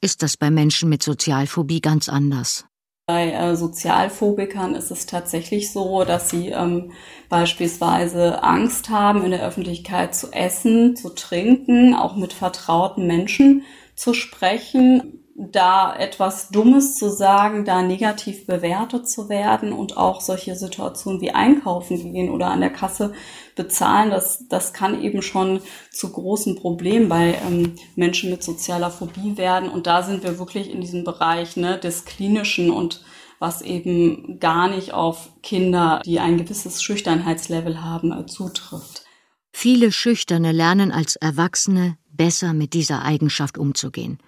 ist 0.00 0.22
das 0.22 0.36
bei 0.36 0.50
Menschen 0.50 0.90
mit 0.90 1.02
Sozialphobie 1.02 1.80
ganz 1.80 2.08
anders. 2.08 2.66
Bei 3.08 3.30
äh, 3.30 3.54
Sozialphobikern 3.54 4.74
ist 4.74 4.90
es 4.90 5.06
tatsächlich 5.06 5.72
so, 5.72 6.04
dass 6.04 6.28
sie 6.28 6.48
ähm, 6.48 6.90
beispielsweise 7.28 8.42
Angst 8.42 8.90
haben, 8.90 9.24
in 9.24 9.30
der 9.30 9.46
Öffentlichkeit 9.46 10.12
zu 10.16 10.32
essen, 10.32 10.96
zu 10.96 11.10
trinken, 11.10 11.94
auch 11.94 12.16
mit 12.16 12.32
vertrauten 12.32 13.06
Menschen 13.06 13.62
zu 13.94 14.12
sprechen, 14.12 15.25
da 15.38 15.94
etwas 15.94 16.48
Dummes 16.48 16.94
zu 16.94 17.10
sagen, 17.10 17.66
da 17.66 17.82
negativ 17.82 18.46
bewertet 18.46 19.06
zu 19.08 19.28
werden 19.28 19.72
und 19.72 19.96
auch 19.96 20.22
solche 20.22 20.56
Situationen 20.56 21.20
wie 21.20 21.32
einkaufen 21.32 22.12
gehen 22.12 22.30
oder 22.30 22.48
an 22.48 22.60
der 22.60 22.70
Kasse 22.70 23.12
bezahlen, 23.54 24.10
das, 24.10 24.48
das 24.48 24.72
kann 24.72 25.02
eben 25.02 25.20
schon 25.20 25.60
zu 25.90 26.10
großen 26.10 26.56
Problemen 26.56 27.10
bei 27.10 27.38
ähm, 27.46 27.74
Menschen 27.96 28.30
mit 28.30 28.42
sozialer 28.42 28.90
Phobie 28.90 29.36
werden. 29.36 29.68
Und 29.68 29.86
da 29.86 30.02
sind 30.02 30.22
wir 30.22 30.38
wirklich 30.38 30.70
in 30.70 30.80
diesem 30.80 31.04
Bereich 31.04 31.56
ne, 31.56 31.78
des 31.78 32.06
Klinischen 32.06 32.70
und 32.70 33.04
was 33.38 33.60
eben 33.60 34.38
gar 34.40 34.68
nicht 34.68 34.94
auf 34.94 35.28
Kinder, 35.42 36.00
die 36.06 36.18
ein 36.18 36.38
gewisses 36.38 36.82
Schüchternheitslevel 36.82 37.82
haben, 37.82 38.12
äh, 38.12 38.24
zutrifft. 38.24 39.04
Viele 39.52 39.92
Schüchterne 39.92 40.52
lernen 40.52 40.92
als 40.92 41.16
Erwachsene 41.16 41.98
besser 42.10 42.54
mit 42.54 42.72
dieser 42.72 43.02
Eigenschaft 43.02 43.58
umzugehen. 43.58 44.18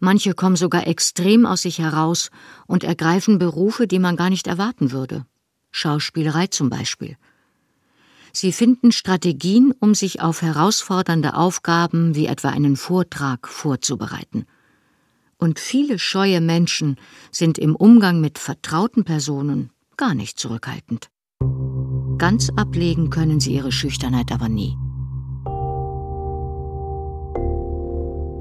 Manche 0.00 0.34
kommen 0.34 0.56
sogar 0.56 0.86
extrem 0.86 1.44
aus 1.46 1.62
sich 1.62 1.78
heraus 1.78 2.30
und 2.66 2.84
ergreifen 2.84 3.38
Berufe, 3.38 3.86
die 3.86 3.98
man 3.98 4.16
gar 4.16 4.30
nicht 4.30 4.46
erwarten 4.46 4.92
würde. 4.92 5.26
Schauspielerei 5.70 6.46
zum 6.46 6.70
Beispiel. 6.70 7.16
Sie 8.32 8.52
finden 8.52 8.92
Strategien, 8.92 9.74
um 9.78 9.94
sich 9.94 10.22
auf 10.22 10.40
herausfordernde 10.40 11.34
Aufgaben 11.34 12.14
wie 12.14 12.26
etwa 12.26 12.48
einen 12.48 12.76
Vortrag 12.76 13.46
vorzubereiten. 13.46 14.46
Und 15.36 15.58
viele 15.58 15.98
scheue 15.98 16.40
Menschen 16.40 16.96
sind 17.30 17.58
im 17.58 17.76
Umgang 17.76 18.20
mit 18.20 18.38
vertrauten 18.38 19.04
Personen 19.04 19.70
gar 19.96 20.14
nicht 20.14 20.38
zurückhaltend. 20.38 21.10
Ganz 22.18 22.50
ablegen 22.50 23.10
können 23.10 23.40
sie 23.40 23.54
ihre 23.54 23.72
Schüchternheit 23.72 24.32
aber 24.32 24.48
nie. 24.48 24.76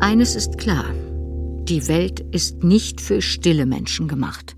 Eines 0.02 0.36
ist 0.36 0.58
klar, 0.58 0.86
die 1.70 1.88
Welt 1.88 2.22
ist 2.32 2.64
nicht 2.64 3.00
für 3.00 3.22
stille 3.22 3.68
Menschen 3.68 4.08
gemacht. 4.08 4.56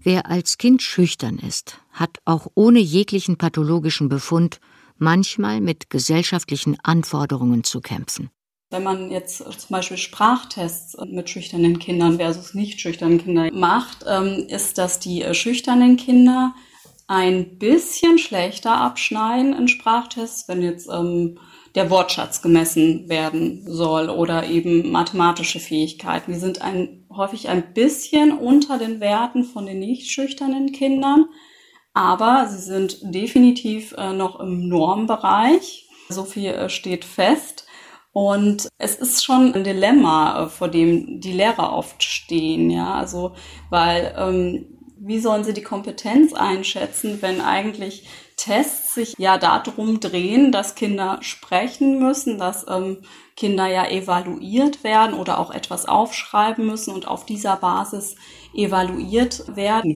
Wer 0.00 0.30
als 0.30 0.58
Kind 0.58 0.80
schüchtern 0.80 1.38
ist, 1.40 1.80
hat 1.90 2.18
auch 2.24 2.46
ohne 2.54 2.78
jeglichen 2.78 3.36
pathologischen 3.36 4.08
Befund 4.08 4.60
manchmal 4.96 5.60
mit 5.60 5.90
gesellschaftlichen 5.90 6.78
Anforderungen 6.84 7.64
zu 7.64 7.80
kämpfen. 7.80 8.30
Wenn 8.70 8.84
man 8.84 9.10
jetzt 9.10 9.38
zum 9.38 9.70
Beispiel 9.70 9.96
Sprachtests 9.96 10.96
mit 11.06 11.28
schüchternen 11.28 11.80
Kindern 11.80 12.18
versus 12.18 12.54
nicht 12.54 12.80
schüchternen 12.80 13.18
Kindern 13.18 13.58
macht, 13.58 14.04
ähm, 14.06 14.46
ist, 14.48 14.78
dass 14.78 15.00
die 15.00 15.22
äh, 15.22 15.34
schüchternen 15.34 15.96
Kinder 15.96 16.54
ein 17.08 17.58
bisschen 17.58 18.18
schlechter 18.18 18.76
abschneiden 18.76 19.52
in 19.52 19.66
Sprachtests, 19.66 20.48
wenn 20.48 20.62
jetzt 20.62 20.88
ähm, 20.88 21.38
der 21.76 21.90
Wortschatz 21.90 22.40
gemessen 22.40 23.08
werden 23.08 23.62
soll 23.66 24.08
oder 24.08 24.48
eben 24.48 24.90
mathematische 24.90 25.60
Fähigkeiten. 25.60 26.32
Die 26.32 26.38
sind 26.38 26.62
ein, 26.62 27.06
häufig 27.14 27.50
ein 27.50 27.74
bisschen 27.74 28.36
unter 28.36 28.78
den 28.78 28.98
Werten 28.98 29.44
von 29.44 29.66
den 29.66 29.78
nicht 29.78 30.10
schüchternen 30.10 30.72
Kindern, 30.72 31.26
aber 31.92 32.48
sie 32.48 32.62
sind 32.62 32.98
definitiv 33.02 33.94
äh, 33.96 34.14
noch 34.14 34.40
im 34.40 34.68
Normbereich. 34.68 35.88
So 36.08 36.24
viel 36.24 36.50
äh, 36.50 36.68
steht 36.70 37.04
fest. 37.04 37.66
Und 38.12 38.68
es 38.78 38.94
ist 38.94 39.22
schon 39.22 39.52
ein 39.52 39.62
Dilemma, 39.62 40.44
äh, 40.44 40.48
vor 40.48 40.68
dem 40.68 41.20
die 41.20 41.32
Lehrer 41.32 41.74
oft 41.74 42.02
stehen, 42.02 42.70
ja, 42.70 42.94
also 42.94 43.34
weil 43.68 44.14
ähm, 44.16 44.75
wie 44.98 45.20
sollen 45.20 45.44
sie 45.44 45.52
die 45.52 45.62
Kompetenz 45.62 46.32
einschätzen, 46.32 47.20
wenn 47.20 47.40
eigentlich 47.40 48.08
Tests 48.36 48.94
sich 48.94 49.14
ja 49.18 49.38
darum 49.38 50.00
drehen, 50.00 50.50
dass 50.52 50.74
Kinder 50.74 51.18
sprechen 51.22 51.98
müssen, 51.98 52.38
dass 52.38 52.66
ähm, 52.68 52.98
Kinder 53.36 53.66
ja 53.66 53.88
evaluiert 53.88 54.84
werden 54.84 55.14
oder 55.14 55.38
auch 55.38 55.50
etwas 55.50 55.86
aufschreiben 55.86 56.66
müssen 56.66 56.94
und 56.94 57.06
auf 57.06 57.26
dieser 57.26 57.56
Basis 57.56 58.16
evaluiert 58.54 59.56
werden. 59.56 59.94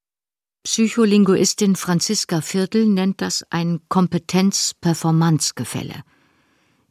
Psycholinguistin 0.65 1.77
Franziska 1.77 2.43
Viertel 2.43 2.87
nennt 2.87 3.23
das 3.23 3.47
ein 3.49 3.81
Kompetenz-Performanz-Gefälle. 3.89 6.03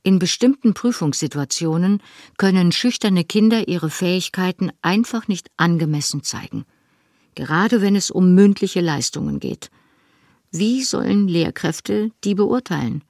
In 0.01 0.17
bestimmten 0.17 0.73
Prüfungssituationen 0.73 2.01
können 2.37 2.71
schüchterne 2.71 3.23
Kinder 3.23 3.67
ihre 3.67 3.91
Fähigkeiten 3.91 4.71
einfach 4.81 5.27
nicht 5.27 5.51
angemessen 5.57 6.23
zeigen, 6.23 6.65
gerade 7.39 7.81
wenn 7.81 7.95
es 7.95 8.11
um 8.11 8.35
mündliche 8.35 8.81
Leistungen 8.81 9.39
geht. 9.39 9.71
Wie 10.51 10.83
sollen 10.83 11.29
Lehrkräfte 11.29 12.11
die 12.25 12.35
beurteilen? 12.35 13.01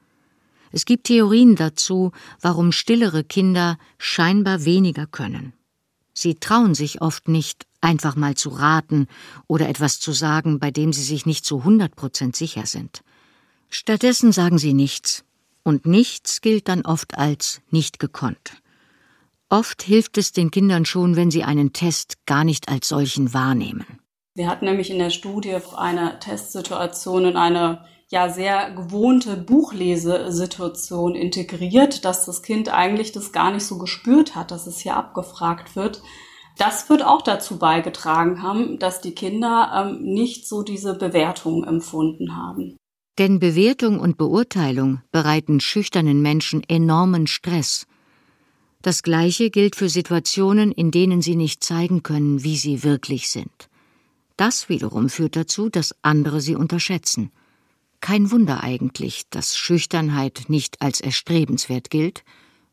Es 0.71 0.85
gibt 0.85 1.05
Theorien 1.05 1.55
dazu, 1.55 2.11
warum 2.39 2.71
stillere 2.71 3.23
Kinder 3.23 3.79
scheinbar 3.97 4.65
weniger 4.65 5.07
können. 5.07 5.53
Sie 6.13 6.35
trauen 6.35 6.75
sich 6.75 7.01
oft 7.01 7.27
nicht, 7.27 7.65
einfach 7.81 8.15
mal 8.15 8.35
zu 8.35 8.49
raten 8.49 9.07
oder 9.47 9.67
etwas 9.67 9.99
zu 9.99 10.11
sagen, 10.11 10.59
bei 10.59 10.69
dem 10.69 10.93
sie 10.93 11.03
sich 11.03 11.25
nicht 11.25 11.43
zu 11.43 11.63
hundert 11.63 11.95
Prozent 11.95 12.35
sicher 12.35 12.67
sind. 12.67 13.01
Stattdessen 13.71 14.31
sagen 14.31 14.59
sie 14.59 14.75
nichts 14.75 15.23
Und 15.63 15.87
nichts 15.87 16.41
gilt 16.41 16.67
dann 16.67 16.81
oft 16.85 17.17
als 17.17 17.61
nicht 17.71 17.97
gekonnt. 17.99 18.61
Oft 19.49 19.81
hilft 19.81 20.19
es 20.19 20.31
den 20.31 20.51
Kindern 20.51 20.85
schon, 20.85 21.15
wenn 21.15 21.31
sie 21.31 21.43
einen 21.43 21.73
Test 21.73 22.17
gar 22.27 22.43
nicht 22.43 22.69
als 22.69 22.89
solchen 22.89 23.33
wahrnehmen. 23.33 23.98
Wir 24.39 24.47
hatten 24.47 24.63
nämlich 24.63 24.89
in 24.89 24.99
der 24.99 25.09
Studie 25.09 25.57
eine 25.75 26.17
Testsituation 26.21 27.25
in 27.25 27.35
eine 27.35 27.83
ja 28.07 28.29
sehr 28.29 28.71
gewohnte 28.71 29.35
Buchlesesituation 29.35 31.13
integriert, 31.13 32.05
dass 32.05 32.25
das 32.25 32.41
Kind 32.41 32.73
eigentlich 32.73 33.11
das 33.11 33.33
gar 33.33 33.51
nicht 33.51 33.65
so 33.65 33.77
gespürt 33.77 34.37
hat, 34.37 34.51
dass 34.51 34.65
es 34.65 34.79
hier 34.79 34.95
abgefragt 34.95 35.75
wird. 35.75 36.01
Das 36.57 36.89
wird 36.89 37.03
auch 37.03 37.21
dazu 37.21 37.59
beigetragen 37.59 38.41
haben, 38.41 38.79
dass 38.79 39.01
die 39.01 39.13
Kinder 39.13 39.73
ähm, 39.75 40.03
nicht 40.03 40.47
so 40.47 40.63
diese 40.63 40.93
Bewertung 40.93 41.65
empfunden 41.65 42.37
haben. 42.37 42.77
Denn 43.17 43.39
Bewertung 43.39 43.99
und 43.99 44.17
Beurteilung 44.17 45.01
bereiten 45.11 45.59
schüchternen 45.59 46.21
Menschen 46.21 46.63
enormen 46.69 47.27
Stress. 47.27 47.87
Das 48.81 49.03
Gleiche 49.03 49.49
gilt 49.49 49.75
für 49.75 49.89
Situationen, 49.89 50.71
in 50.71 50.91
denen 50.91 51.21
sie 51.21 51.35
nicht 51.35 51.61
zeigen 51.61 52.03
können, 52.03 52.41
wie 52.45 52.55
sie 52.55 52.85
wirklich 52.85 53.29
sind. 53.29 53.68
Das 54.39 54.69
wiederum 54.69 55.09
führt 55.09 55.35
dazu, 55.35 55.67
dass 55.67 55.93
andere 56.01 56.39
sie 56.39 56.55
unterschätzen. 56.55 57.29
Kein 57.99 58.31
Wunder 58.31 58.63
eigentlich, 58.63 59.23
dass 59.29 59.57
Schüchternheit 59.57 60.45
nicht 60.47 60.81
als 60.81 61.01
erstrebenswert 61.01 61.89
gilt, 61.89 62.23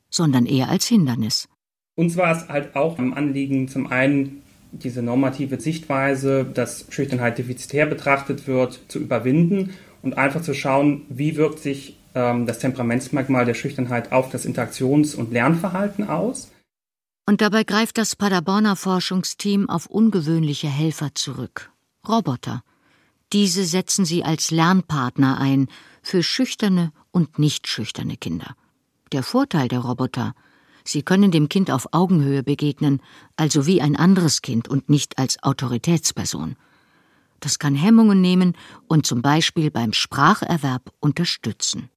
sondern 0.09 0.47
eher 0.47 0.69
als 0.69 0.87
Hindernis. 0.87 1.49
Uns 1.97 2.17
war 2.17 2.31
es 2.31 2.49
halt 2.49 2.77
auch 2.77 3.01
am 3.01 3.15
Anliegen, 3.15 3.67
zum 3.67 3.89
einen 3.89 4.43
diese 4.71 5.03
normative 5.03 5.61
Sichtweise, 5.61 6.45
dass 6.45 6.87
Schüchternheit 6.91 7.37
defizitär 7.37 7.87
betrachtet 7.87 8.47
wird, 8.47 8.79
zu 8.87 9.01
überwinden 9.01 9.71
und 10.03 10.17
einfach 10.17 10.43
zu 10.43 10.55
schauen, 10.55 11.03
wie 11.09 11.35
wirkt 11.35 11.59
sich 11.59 11.97
ähm, 12.15 12.47
das 12.47 12.61
Temperamentsmerkmal 12.61 13.45
der 13.45 13.55
Schüchternheit 13.55 14.13
auf 14.13 14.31
das 14.31 14.47
Interaktions- 14.47 15.17
und 15.17 15.33
Lernverhalten 15.33 16.09
aus. 16.09 16.53
Und 17.27 17.41
dabei 17.41 17.65
greift 17.65 17.99
das 17.99 18.17
Paderborner 18.17 18.77
Forschungsteam 18.77 19.69
auf 19.69 19.87
ungewöhnliche 19.87 20.69
Helfer 20.69 21.15
zurück. 21.15 21.71
Roboter, 22.09 22.63
diese 23.33 23.65
setzen 23.65 24.05
sie 24.05 24.25
als 24.25 24.51
Lernpartner 24.51 25.39
ein 25.39 25.69
für 26.03 26.23
schüchterne 26.23 26.93
und 27.11 27.39
nicht 27.39 27.67
schüchterne 27.67 28.17
Kinder. 28.17 28.55
Der 29.13 29.25
Vorteil 29.25 29.69
der 29.69 29.81
Roboter 29.81 30.35
Sie 30.89 31.03
können 31.03 31.33
dem 31.33 31.49
Kind 31.49 31.71
auf 31.71 31.89
Augenhöhe 31.93 32.43
begegnen, 32.43 33.03
also 33.37 33.67
wie 33.67 33.83
ein 33.83 33.97
anderes 33.97 34.41
Kind 34.41 34.69
und 34.69 34.89
nicht 34.89 35.19
als 35.19 35.43
Autoritätsperson. 35.43 36.57
Das 37.41 37.59
kann 37.59 37.75
Hemmungen 37.75 38.21
nehmen 38.21 38.57
und 38.87 39.05
zum 39.05 39.21
Beispiel 39.21 39.71
beim 39.71 39.93
Spracherwerb 39.93 40.93
unterstützen. 41.01 41.91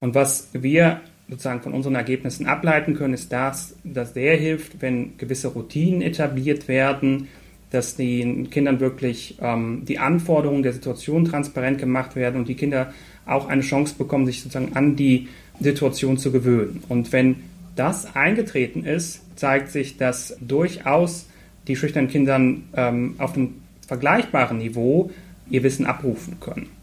Und 0.00 0.14
was 0.14 0.48
wir 0.52 1.02
sozusagen 1.28 1.62
von 1.62 1.72
unseren 1.72 1.94
Ergebnissen 1.94 2.46
ableiten 2.46 2.94
können, 2.94 3.14
ist 3.14 3.32
das, 3.32 3.74
dass 3.84 4.14
sehr 4.14 4.36
hilft, 4.36 4.82
wenn 4.82 5.16
gewisse 5.18 5.48
Routinen 5.48 6.02
etabliert 6.02 6.68
werden, 6.68 7.28
dass 7.70 7.96
den 7.96 8.50
Kindern 8.50 8.80
wirklich 8.80 9.38
ähm, 9.40 9.84
die 9.86 9.98
Anforderungen 9.98 10.62
der 10.62 10.74
Situation 10.74 11.24
transparent 11.24 11.78
gemacht 11.78 12.16
werden 12.16 12.36
und 12.36 12.48
die 12.48 12.54
Kinder 12.54 12.92
auch 13.24 13.48
eine 13.48 13.62
Chance 13.62 13.94
bekommen, 13.96 14.26
sich 14.26 14.42
sozusagen 14.42 14.76
an 14.76 14.94
die 14.96 15.28
Situation 15.58 16.18
zu 16.18 16.32
gewöhnen. 16.32 16.82
Und 16.88 17.12
wenn 17.12 17.36
das 17.74 18.14
eingetreten 18.14 18.84
ist, 18.84 19.22
zeigt 19.36 19.70
sich, 19.70 19.96
dass 19.96 20.36
durchaus 20.40 21.26
die 21.66 21.76
schüchternen 21.76 22.10
Kinder 22.10 22.36
ähm, 22.36 23.14
auf 23.18 23.34
einem 23.34 23.54
vergleichbaren 23.86 24.58
Niveau 24.58 25.10
ihr 25.48 25.62
Wissen 25.62 25.86
abrufen 25.86 26.38
können. 26.40 26.81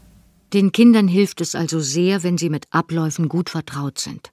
Den 0.52 0.72
Kindern 0.72 1.08
hilft 1.08 1.40
es 1.40 1.54
also 1.54 1.80
sehr, 1.80 2.22
wenn 2.22 2.38
sie 2.38 2.50
mit 2.50 2.66
Abläufen 2.70 3.28
gut 3.28 3.50
vertraut 3.50 3.98
sind. 3.98 4.32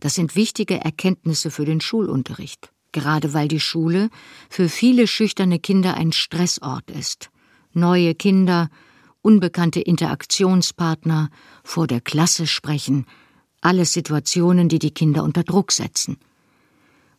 Das 0.00 0.14
sind 0.14 0.36
wichtige 0.36 0.80
Erkenntnisse 0.80 1.50
für 1.50 1.64
den 1.64 1.80
Schulunterricht 1.80 2.70
gerade 2.96 3.34
weil 3.34 3.46
die 3.46 3.60
Schule 3.60 4.08
für 4.48 4.70
viele 4.70 5.06
schüchterne 5.06 5.58
Kinder 5.58 5.98
ein 5.98 6.12
Stressort 6.12 6.90
ist. 6.90 7.28
Neue 7.74 8.14
Kinder, 8.14 8.70
unbekannte 9.20 9.82
Interaktionspartner, 9.82 11.28
vor 11.62 11.86
der 11.86 12.00
Klasse 12.00 12.46
sprechen, 12.46 13.04
alles 13.60 13.92
Situationen, 13.92 14.70
die 14.70 14.78
die 14.78 14.92
Kinder 14.92 15.24
unter 15.24 15.42
Druck 15.42 15.72
setzen. 15.72 16.16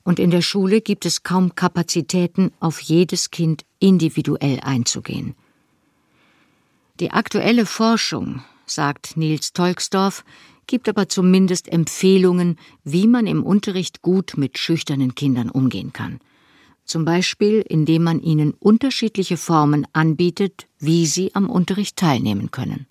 Und 0.04 0.18
in 0.18 0.32
der 0.32 0.42
Schule 0.42 0.82
gibt 0.82 1.06
es 1.06 1.22
kaum 1.22 1.54
Kapazitäten, 1.54 2.52
auf 2.60 2.80
jedes 2.80 3.30
Kind 3.30 3.64
individuell 3.78 4.60
einzugehen. 4.62 5.36
Die 7.00 7.12
aktuelle 7.12 7.68
Forschung, 7.68 8.42
sagt 8.66 9.18
Nils 9.18 9.54
Tolksdorf, 9.54 10.26
gibt 10.66 10.90
aber 10.90 11.08
zumindest 11.08 11.72
Empfehlungen, 11.72 12.58
wie 12.84 13.06
man 13.06 13.28
im 13.28 13.44
Unterricht 13.44 14.02
gut 14.02 14.34
mit 14.36 14.58
schüchternen 14.58 15.14
Kindern 15.14 15.52
umgehen 15.52 15.94
kann. 15.94 16.20
Zum 16.86 17.06
Beispiel, 17.06 17.64
indem 17.68 18.02
man 18.02 18.20
ihnen 18.20 18.54
unterschiedliche 18.54 19.38
Formen 19.38 19.86
anbietet, 19.94 20.68
wie 20.80 21.06
sie 21.06 21.36
am 21.36 21.52
Unterricht 21.52 21.98
teilnehmen 21.98 22.50
können. 22.50 22.88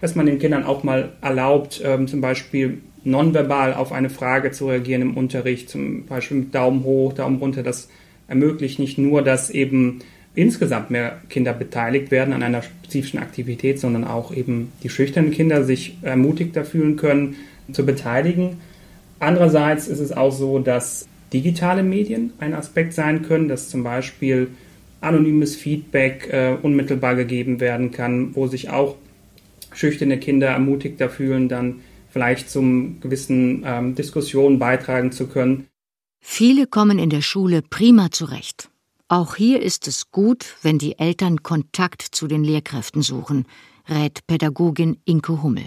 Dass 0.00 0.14
man 0.14 0.26
den 0.26 0.38
Kindern 0.38 0.62
auch 0.62 0.84
mal 0.84 1.16
erlaubt, 1.20 1.80
ähm, 1.82 2.06
zum 2.06 2.20
Beispiel 2.20 2.80
nonverbal 3.02 3.74
auf 3.74 3.90
eine 3.90 4.10
Frage 4.10 4.52
zu 4.52 4.68
reagieren 4.68 5.02
im 5.02 5.16
Unterricht, 5.16 5.68
zum 5.68 6.06
Beispiel 6.06 6.36
mit 6.36 6.54
Daumen 6.54 6.84
hoch, 6.84 7.12
Daumen 7.12 7.38
runter. 7.38 7.64
Das 7.64 7.88
ermöglicht 8.28 8.78
nicht 8.78 8.98
nur, 8.98 9.22
dass 9.22 9.50
eben 9.50 9.98
insgesamt 10.38 10.90
mehr 10.90 11.20
Kinder 11.28 11.52
beteiligt 11.52 12.12
werden 12.12 12.32
an 12.32 12.44
einer 12.44 12.62
spezifischen 12.62 13.18
Aktivität, 13.18 13.80
sondern 13.80 14.04
auch 14.04 14.32
eben 14.32 14.72
die 14.84 14.88
schüchternen 14.88 15.32
Kinder 15.32 15.64
sich 15.64 15.98
ermutigter 16.02 16.64
fühlen 16.64 16.96
können, 16.96 17.34
zu 17.72 17.84
beteiligen. 17.84 18.58
Andererseits 19.18 19.88
ist 19.88 19.98
es 19.98 20.12
auch 20.12 20.30
so, 20.30 20.60
dass 20.60 21.08
digitale 21.32 21.82
Medien 21.82 22.32
ein 22.38 22.54
Aspekt 22.54 22.94
sein 22.94 23.22
können, 23.22 23.48
dass 23.48 23.68
zum 23.68 23.82
Beispiel 23.82 24.48
anonymes 25.00 25.56
Feedback 25.56 26.28
äh, 26.32 26.56
unmittelbar 26.62 27.16
gegeben 27.16 27.58
werden 27.58 27.90
kann, 27.90 28.34
wo 28.36 28.46
sich 28.46 28.70
auch 28.70 28.94
schüchterne 29.74 30.18
Kinder 30.18 30.48
ermutigter 30.48 31.10
fühlen, 31.10 31.48
dann 31.48 31.80
vielleicht 32.10 32.48
zum 32.48 33.00
gewissen 33.00 33.64
ähm, 33.66 33.94
Diskussionen 33.96 34.58
beitragen 34.58 35.10
zu 35.10 35.26
können. 35.26 35.66
Viele 36.20 36.66
kommen 36.66 36.98
in 36.98 37.10
der 37.10 37.22
Schule 37.22 37.62
prima 37.62 38.10
zurecht. 38.10 38.70
Auch 39.10 39.36
hier 39.36 39.62
ist 39.62 39.88
es 39.88 40.10
gut, 40.10 40.56
wenn 40.60 40.76
die 40.76 40.98
Eltern 40.98 41.42
Kontakt 41.42 42.02
zu 42.02 42.26
den 42.26 42.44
Lehrkräften 42.44 43.00
suchen, 43.00 43.46
rät 43.88 44.26
Pädagogin 44.26 44.98
Inke 45.06 45.42
Hummel. 45.42 45.64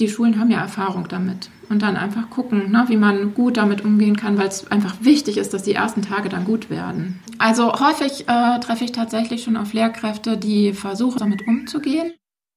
Die 0.00 0.08
Schulen 0.08 0.40
haben 0.40 0.50
ja 0.50 0.60
Erfahrung 0.60 1.06
damit 1.06 1.50
und 1.68 1.82
dann 1.82 1.96
einfach 1.96 2.30
gucken, 2.30 2.72
ne, 2.72 2.86
wie 2.88 2.96
man 2.96 3.32
gut 3.34 3.58
damit 3.58 3.84
umgehen 3.84 4.16
kann, 4.16 4.38
weil 4.38 4.48
es 4.48 4.66
einfach 4.72 4.96
wichtig 5.02 5.36
ist, 5.36 5.54
dass 5.54 5.62
die 5.62 5.74
ersten 5.74 6.02
Tage 6.02 6.28
dann 6.28 6.44
gut 6.44 6.68
werden. 6.68 7.20
Also 7.38 7.72
häufig 7.74 8.28
äh, 8.28 8.58
treffe 8.58 8.84
ich 8.84 8.92
tatsächlich 8.92 9.44
schon 9.44 9.56
auf 9.56 9.72
Lehrkräfte, 9.72 10.36
die 10.36 10.72
versuchen, 10.72 11.18
damit 11.18 11.46
umzugehen. 11.46 12.12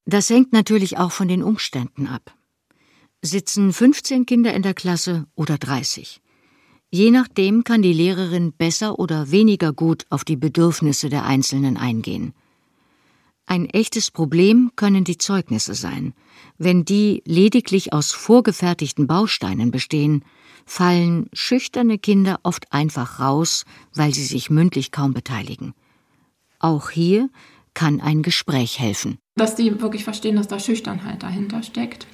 Das 0.05 0.31
hängt 0.31 0.51
natürlich 0.51 0.97
auch 0.97 1.11
von 1.11 1.27
den 1.27 1.43
Umständen 1.43 2.07
ab. 2.07 2.33
Sitzen 3.21 3.71
15 3.71 4.25
Kinder 4.25 4.53
in 4.53 4.63
der 4.63 4.73
Klasse 4.73 5.27
oder 5.35 5.59
30? 5.59 6.22
Je 6.93 7.09
nachdem 7.09 7.63
kann 7.63 7.81
die 7.81 7.91
Lehrerin 7.91 8.53
besser 8.53 8.99
oder 8.99 9.31
weniger 9.31 9.73
gut 9.73 10.05
auf 10.11 10.23
die 10.23 10.35
Bedürfnisse 10.35 11.09
der 11.09 11.25
Einzelnen 11.25 11.75
eingehen. 11.75 12.35
Ein 13.47 13.65
echtes 13.65 14.11
Problem 14.11 14.69
können 14.75 15.03
die 15.03 15.17
Zeugnisse 15.17 15.73
sein. 15.73 16.13
Wenn 16.59 16.85
die 16.85 17.23
lediglich 17.25 17.93
aus 17.93 18.11
vorgefertigten 18.11 19.07
Bausteinen 19.07 19.71
bestehen, 19.71 20.23
fallen 20.67 21.31
schüchterne 21.33 21.97
Kinder 21.97 22.39
oft 22.43 22.71
einfach 22.71 23.19
raus, 23.19 23.65
weil 23.95 24.13
sie 24.13 24.25
sich 24.25 24.51
mündlich 24.51 24.91
kaum 24.91 25.15
beteiligen. 25.15 25.73
Auch 26.59 26.91
hier 26.91 27.27
kann 27.73 28.01
ein 28.01 28.21
Gespräch 28.21 28.77
helfen. 28.77 29.17
Dass 29.35 29.55
die 29.55 29.81
wirklich 29.81 30.03
verstehen, 30.03 30.35
dass 30.35 30.47
da 30.47 30.59
Schüchternheit 30.59 31.23
dahinter 31.23 31.63
steckt 31.63 32.05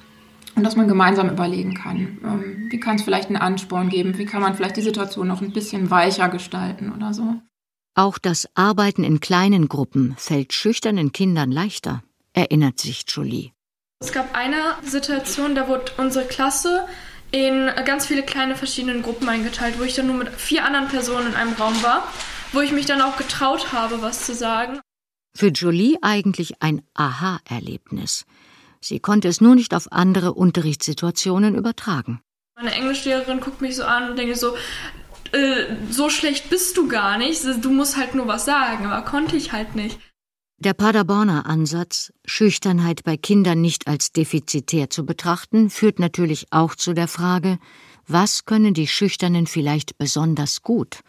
und 0.54 0.64
dass 0.64 0.76
man 0.76 0.88
gemeinsam 0.88 1.30
überlegen 1.30 1.74
kann, 1.74 2.18
ähm, 2.24 2.68
wie 2.70 2.80
kann 2.80 2.96
es 2.96 3.02
vielleicht 3.02 3.28
einen 3.28 3.36
Ansporn 3.36 3.88
geben, 3.88 4.18
wie 4.18 4.24
kann 4.24 4.42
man 4.42 4.54
vielleicht 4.54 4.76
die 4.76 4.82
Situation 4.82 5.28
noch 5.28 5.40
ein 5.40 5.52
bisschen 5.52 5.90
weicher 5.90 6.28
gestalten 6.28 6.92
oder 6.92 7.14
so. 7.14 7.40
Auch 7.94 8.18
das 8.18 8.48
Arbeiten 8.54 9.04
in 9.04 9.20
kleinen 9.20 9.68
Gruppen 9.68 10.14
fällt 10.16 10.52
schüchternen 10.52 11.12
Kindern 11.12 11.50
leichter, 11.50 12.02
erinnert 12.32 12.78
sich 12.78 13.04
Jolie. 13.08 13.52
Es 14.00 14.12
gab 14.12 14.34
eine 14.34 14.76
Situation, 14.82 15.54
da 15.54 15.68
wurde 15.68 15.92
unsere 15.98 16.24
Klasse 16.24 16.86
in 17.32 17.70
ganz 17.84 18.06
viele 18.06 18.22
kleine 18.22 18.56
verschiedene 18.56 19.00
Gruppen 19.02 19.28
eingeteilt, 19.28 19.78
wo 19.78 19.84
ich 19.84 19.94
dann 19.94 20.06
nur 20.06 20.16
mit 20.16 20.30
vier 20.30 20.64
anderen 20.64 20.88
Personen 20.88 21.28
in 21.28 21.34
einem 21.34 21.52
Raum 21.52 21.80
war, 21.82 22.10
wo 22.52 22.60
ich 22.60 22.72
mich 22.72 22.86
dann 22.86 23.02
auch 23.02 23.16
getraut 23.16 23.72
habe, 23.72 24.02
was 24.02 24.26
zu 24.26 24.34
sagen. 24.34 24.80
Für 25.36 25.48
Jolie 25.48 25.98
eigentlich 26.02 26.60
ein 26.60 26.82
Aha-Erlebnis. 26.94 28.24
Sie 28.82 29.00
konnte 29.00 29.28
es 29.28 29.40
nur 29.40 29.54
nicht 29.54 29.74
auf 29.74 29.92
andere 29.92 30.34
Unterrichtssituationen 30.34 31.54
übertragen. 31.54 32.20
Meine 32.56 32.72
Englischlehrerin 32.72 33.40
guckt 33.40 33.60
mich 33.60 33.76
so 33.76 33.84
an 33.84 34.10
und 34.10 34.18
denkt 34.18 34.36
so, 34.36 34.54
äh, 35.32 35.64
so 35.90 36.10
schlecht 36.10 36.50
bist 36.50 36.76
du 36.76 36.88
gar 36.88 37.18
nicht. 37.18 37.42
Du 37.62 37.70
musst 37.70 37.96
halt 37.96 38.14
nur 38.14 38.26
was 38.26 38.44
sagen, 38.44 38.86
aber 38.86 39.04
konnte 39.04 39.36
ich 39.36 39.52
halt 39.52 39.76
nicht. 39.76 39.98
Der 40.58 40.74
Paderborner 40.74 41.46
Ansatz, 41.46 42.12
Schüchternheit 42.26 43.02
bei 43.02 43.16
Kindern 43.16 43.62
nicht 43.62 43.86
als 43.86 44.12
defizitär 44.12 44.90
zu 44.90 45.06
betrachten, 45.06 45.70
führt 45.70 45.98
natürlich 45.98 46.48
auch 46.50 46.74
zu 46.74 46.92
der 46.92 47.08
Frage, 47.08 47.58
was 48.06 48.44
können 48.44 48.74
die 48.74 48.86
Schüchternen 48.86 49.46
vielleicht 49.46 49.96
besonders 49.96 50.60
gut? 50.60 51.00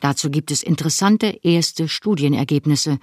Dazu 0.00 0.28
gibt 0.28 0.50
es 0.50 0.62
interessante 0.62 1.38
erste 1.42 1.88
Studienergebnisse, 1.88 2.98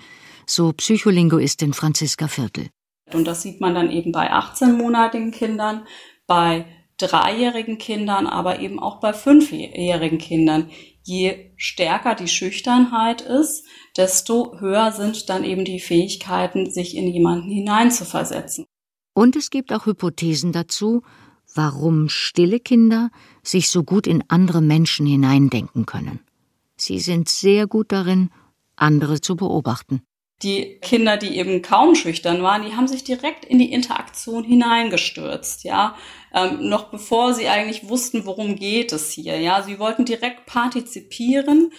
so 0.46 0.74
Psycholinguistin 0.74 1.74
Franziska 1.74 2.28
Viertel. 2.28 2.70
Und 3.16 3.26
das 3.26 3.42
sieht 3.42 3.62
man 3.62 3.76
dann 3.76 3.92
eben 3.92 4.12
bei 4.12 4.32
18-monatigen 4.32 5.32
Kindern, 5.32 5.86
bei 6.28 6.66
dreijährigen 6.98 7.78
Kindern, 7.78 8.28
aber 8.28 8.60
eben 8.60 8.80
auch 8.80 9.00
bei 9.00 9.14
fünfjährigen 9.14 10.18
Kindern. 10.18 10.70
Je 11.04 11.52
stärker 11.58 12.16
die 12.16 12.28
Schüchternheit 12.28 13.22
ist, 13.22 13.66
desto 13.98 14.60
höher 14.60 14.92
sind 14.92 15.30
dann 15.30 15.44
eben 15.44 15.66
die 15.66 15.80
Fähigkeiten, 15.80 16.70
sich 16.70 16.96
in 16.96 17.08
jemanden 17.08 17.50
hineinzuversetzen. 17.50 18.66
Und 19.14 19.36
es 19.36 19.50
gibt 19.50 19.74
auch 19.74 19.86
Hypothesen 19.86 20.52
dazu, 20.52 21.02
warum 21.54 22.08
stille 22.08 22.60
Kinder 22.60 23.10
sich 23.44 23.70
so 23.70 23.84
gut 23.84 24.08
in 24.08 24.24
andere 24.30 24.62
Menschen 24.62 25.06
hineindenken 25.06 25.86
können. 25.86 26.20
Sie 26.78 27.00
sind 27.00 27.30
sehr 27.30 27.68
gut 27.68 27.92
darin, 27.92 28.30
andere 28.76 29.22
zu 29.22 29.36
beobachten. 29.36 30.02
Die 30.44 30.80
Kinder, 30.82 31.18
die 31.18 31.38
eben 31.38 31.62
kaum 31.62 31.94
schüchtern 31.96 32.42
waren, 32.42 32.64
die 32.64 32.76
haben 32.76 32.88
sich 32.88 33.04
direkt 33.04 33.46
in 33.46 33.60
die 33.60 33.72
Interaktion 33.72 34.44
hineingestürzt, 34.44 35.64
ja, 35.64 35.96
ähm, 36.34 36.68
noch 36.68 36.86
bevor 36.86 37.34
sie 37.34 37.48
eigentlich 37.48 37.90
wussten, 37.90 38.26
worum 38.26 38.56
geht 38.56 38.92
es 38.92 39.12
hier, 39.12 39.40
ja. 39.40 39.62
Sie 39.62 39.78
wollten 39.80 40.06
direkt 40.06 40.46
partizipieren 40.46 41.72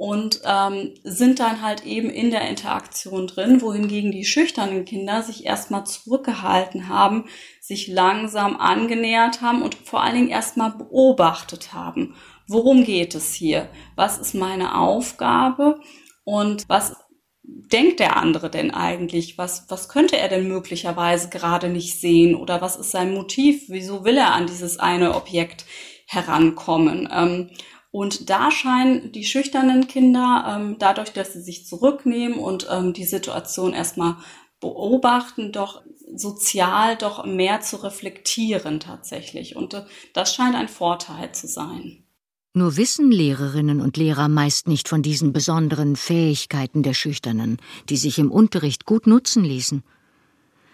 und 0.00 0.40
ähm, 0.46 0.94
sind 1.04 1.40
dann 1.40 1.60
halt 1.60 1.84
eben 1.84 2.08
in 2.08 2.30
der 2.30 2.48
Interaktion 2.48 3.26
drin, 3.26 3.60
wohingegen 3.60 4.10
die 4.10 4.24
schüchternen 4.24 4.86
Kinder 4.86 5.22
sich 5.22 5.44
erstmal 5.44 5.84
zurückgehalten 5.84 6.88
haben, 6.88 7.26
sich 7.60 7.86
langsam 7.86 8.56
angenähert 8.56 9.42
haben 9.42 9.60
und 9.60 9.74
vor 9.74 10.02
allen 10.02 10.14
Dingen 10.14 10.30
erstmal 10.30 10.70
beobachtet 10.70 11.74
haben. 11.74 12.14
Worum 12.48 12.84
geht 12.84 13.14
es 13.14 13.34
hier? 13.34 13.68
Was 13.94 14.16
ist 14.16 14.34
meine 14.34 14.78
Aufgabe? 14.78 15.80
Und 16.24 16.66
was 16.68 16.96
denkt 17.42 18.00
der 18.00 18.16
andere 18.16 18.50
denn 18.50 18.70
eigentlich? 18.70 19.38
Was, 19.38 19.66
was 19.68 19.88
könnte 19.88 20.18
er 20.18 20.28
denn 20.28 20.48
möglicherweise 20.48 21.28
gerade 21.30 21.68
nicht 21.68 22.00
sehen? 22.00 22.34
Oder 22.34 22.60
was 22.60 22.76
ist 22.76 22.90
sein 22.90 23.14
Motiv? 23.14 23.64
Wieso 23.68 24.04
will 24.04 24.16
er 24.16 24.34
an 24.34 24.46
dieses 24.46 24.78
eine 24.78 25.14
Objekt 25.14 25.64
herankommen? 26.06 27.08
Ähm, 27.12 27.50
und 27.92 28.30
da 28.30 28.50
scheinen 28.50 29.10
die 29.12 29.24
schüchternen 29.24 29.88
Kinder, 29.88 30.56
ähm, 30.56 30.76
dadurch, 30.78 31.12
dass 31.12 31.32
sie 31.32 31.42
sich 31.42 31.66
zurücknehmen 31.66 32.38
und 32.38 32.68
ähm, 32.70 32.92
die 32.92 33.04
Situation 33.04 33.72
erstmal 33.72 34.16
beobachten, 34.60 35.50
doch 35.50 35.82
sozial 36.14 36.96
doch 36.96 37.24
mehr 37.24 37.60
zu 37.62 37.82
reflektieren 37.82 38.78
tatsächlich. 38.78 39.56
Und 39.56 39.74
äh, 39.74 39.84
das 40.12 40.34
scheint 40.34 40.54
ein 40.54 40.68
Vorteil 40.68 41.32
zu 41.32 41.48
sein. 41.48 42.04
Nur 42.52 42.76
wissen 42.76 43.12
Lehrerinnen 43.12 43.80
und 43.80 43.96
Lehrer 43.96 44.28
meist 44.28 44.66
nicht 44.66 44.88
von 44.88 45.02
diesen 45.02 45.32
besonderen 45.32 45.94
Fähigkeiten 45.94 46.82
der 46.82 46.94
Schüchternen, 46.94 47.58
die 47.88 47.96
sich 47.96 48.18
im 48.18 48.32
Unterricht 48.32 48.86
gut 48.86 49.06
nutzen 49.06 49.44
ließen. 49.44 49.84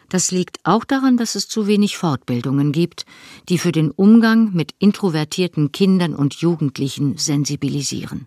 Das 0.09 0.31
liegt 0.31 0.59
auch 0.65 0.85
daran, 0.85 1.19
dass 1.19 1.35
es 1.35 1.49
zu 1.49 1.67
wenig 1.67 1.99
Fortbildungen 1.99 2.73
gibt, 2.73 3.05
die 3.51 3.59
für 3.59 3.73
den 3.73 3.91
Umgang 3.91 4.53
mit 4.55 4.73
introvertierten 4.79 5.71
Kindern 5.71 6.15
und 6.15 6.37
Jugendlichen 6.37 7.19
sensibilisieren. 7.19 8.27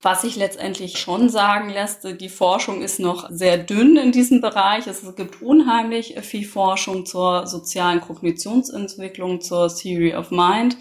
Was 0.00 0.22
sich 0.22 0.36
letztendlich 0.36 0.98
schon 0.98 1.30
sagen 1.30 1.70
lässt, 1.70 2.04
die 2.20 2.28
Forschung 2.28 2.82
ist 2.82 3.00
noch 3.00 3.28
sehr 3.30 3.56
dünn 3.58 3.96
in 3.96 4.12
diesem 4.12 4.40
Bereich. 4.40 4.86
Es 4.86 5.02
gibt 5.16 5.42
unheimlich 5.42 6.14
viel 6.20 6.46
Forschung 6.46 7.06
zur 7.06 7.46
sozialen 7.48 8.02
Kognitionsentwicklung, 8.02 9.40
zur 9.40 9.74
Theory 9.74 10.14
of 10.14 10.30
Mind. 10.30 10.76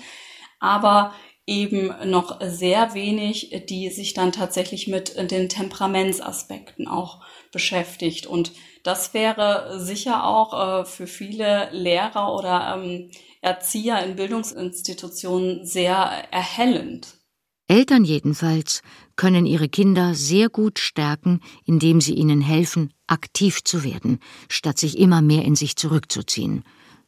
Aber 0.60 1.14
eben 1.46 1.94
noch 2.10 2.40
sehr 2.42 2.94
wenig, 2.94 3.66
die 3.70 3.90
sich 3.90 4.14
dann 4.14 4.32
tatsächlich 4.32 4.88
mit 4.88 5.16
den 5.32 5.50
Temperamentsaspekten 5.50 6.88
auch 6.88 7.22
beschäftigt. 7.52 8.26
Und 8.28 8.54
das 8.84 9.14
wäre 9.14 9.80
sicher 9.80 10.26
auch 10.26 10.82
äh, 10.82 10.86
für 10.86 11.08
viele 11.08 11.70
Lehrer 11.72 12.34
oder 12.34 12.76
ähm, 12.78 13.10
Erzieher 13.42 14.04
in 14.06 14.16
Bildungsinstitutionen 14.16 15.66
sehr 15.66 15.96
erhellend. 16.32 17.18
Eltern 17.68 18.04
jedenfalls 18.04 18.82
können 19.16 19.46
ihre 19.46 19.70
Kinder 19.70 20.16
sehr 20.16 20.50
gut 20.50 20.80
stärken, 20.80 21.42
indem 21.66 22.02
sie 22.02 22.14
ihnen 22.14 22.42
helfen, 22.42 22.94
aktiv 23.08 23.64
zu 23.64 23.84
werden, 23.84 24.20
statt 24.50 24.78
sich 24.78 24.98
immer 24.98 25.22
mehr 25.22 25.44
in 25.44 25.56
sich 25.56 25.76
zurückzuziehen. 25.76 26.64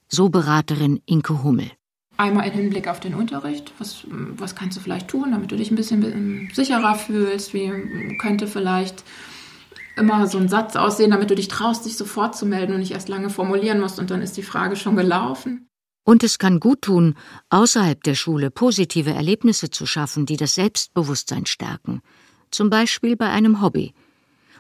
So 0.07 0.29
Beraterin 0.29 1.01
Inke 1.05 1.43
Hummel. 1.43 1.71
Einmal 2.17 2.47
im 2.47 2.53
Hinblick 2.53 2.87
auf 2.87 2.99
den 2.99 3.13
Unterricht. 3.13 3.73
Was, 3.77 4.05
was 4.09 4.55
kannst 4.55 4.77
du 4.77 4.81
vielleicht 4.81 5.09
tun, 5.09 5.31
damit 5.31 5.51
du 5.51 5.57
dich 5.57 5.69
ein 5.69 5.75
bisschen 5.75 6.49
sicherer 6.53 6.95
fühlst? 6.95 7.53
Wie 7.53 8.17
könnte 8.17 8.47
vielleicht 8.47 9.03
immer 9.97 10.27
so 10.27 10.37
ein 10.37 10.47
Satz 10.47 10.75
aussehen, 10.75 11.11
damit 11.11 11.29
du 11.29 11.35
dich 11.35 11.47
traust, 11.47 11.85
dich 11.85 11.97
sofort 11.97 12.35
zu 12.35 12.45
melden 12.45 12.73
und 12.73 12.79
nicht 12.79 12.91
erst 12.91 13.09
lange 13.09 13.29
formulieren 13.29 13.79
musst 13.79 13.99
und 13.99 14.11
dann 14.11 14.21
ist 14.21 14.37
die 14.37 14.43
Frage 14.43 14.75
schon 14.75 14.95
gelaufen? 14.95 15.67
Und 16.05 16.23
es 16.23 16.37
kann 16.37 16.59
gut 16.59 16.83
tun, 16.83 17.15
außerhalb 17.49 18.03
der 18.03 18.15
Schule 18.15 18.51
positive 18.51 19.11
Erlebnisse 19.11 19.69
zu 19.71 19.85
schaffen, 19.85 20.25
die 20.25 20.37
das 20.37 20.53
Selbstbewusstsein 20.55 21.45
stärken. 21.47 22.01
Zum 22.51 22.69
Beispiel 22.69 23.15
bei 23.15 23.29
einem 23.29 23.61
Hobby. 23.61 23.93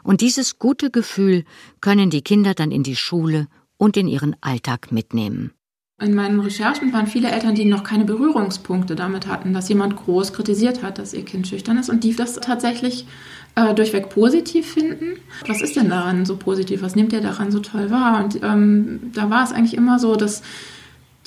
Und 0.03 0.21
dieses 0.21 0.59
gute 0.59 0.89
Gefühl 0.89 1.45
können 1.81 2.09
die 2.09 2.21
Kinder 2.21 2.53
dann 2.53 2.71
in 2.71 2.83
die 2.83 2.95
Schule 2.95 3.47
und 3.77 3.95
in 3.95 4.07
ihren 4.07 4.35
Alltag 4.41 4.91
mitnehmen. 4.91 5.53
In 6.01 6.13
meinen 6.13 6.41
Recherchen 6.41 6.91
waren 6.91 7.07
viele 7.07 7.31
Eltern, 7.31 7.55
die 7.55 7.63
noch 7.63 7.85
keine 7.85 8.03
Berührungspunkte 8.03 8.95
damit 8.95 9.27
hatten, 9.27 9.53
dass 9.53 9.69
jemand 9.69 9.95
groß 9.95 10.33
kritisiert 10.33 10.83
hat, 10.83 10.97
dass 10.97 11.13
ihr 11.13 11.23
Kind 11.23 11.47
schüchtern 11.47 11.77
ist 11.77 11.89
und 11.89 12.03
die 12.03 12.13
das 12.13 12.33
tatsächlich 12.35 13.07
äh, 13.55 13.73
durchweg 13.73 14.09
positiv 14.09 14.73
finden. 14.73 15.17
Was 15.47 15.61
ist 15.61 15.77
denn 15.77 15.89
daran 15.89 16.25
so 16.25 16.35
positiv? 16.35 16.81
Was 16.81 16.97
nimmt 16.97 17.13
ihr 17.13 17.21
daran 17.21 17.49
so 17.49 17.59
toll 17.59 17.91
wahr? 17.91 18.21
Und 18.21 18.43
ähm, 18.43 19.11
da 19.13 19.29
war 19.29 19.45
es 19.45 19.53
eigentlich 19.53 19.75
immer 19.75 19.97
so, 19.97 20.17
dass 20.17 20.41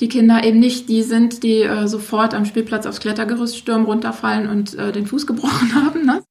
die 0.01 0.07
Kinder 0.07 0.43
eben 0.43 0.59
nicht 0.59 0.87
die 0.87 1.01
sind, 1.01 1.41
die 1.41 1.63
äh, 1.63 1.87
sofort 1.87 2.35
am 2.35 2.45
Spielplatz 2.45 2.85
aufs 2.85 2.99
Klettergerüst 2.99 3.57
stürmen, 3.57 3.85
runterfallen 3.85 4.47
und 4.47 4.75
äh, 4.75 4.91
den 4.91 5.07
Fuß 5.07 5.25
gebrochen 5.25 5.73
haben. 5.83 6.05
Ne? 6.05 6.21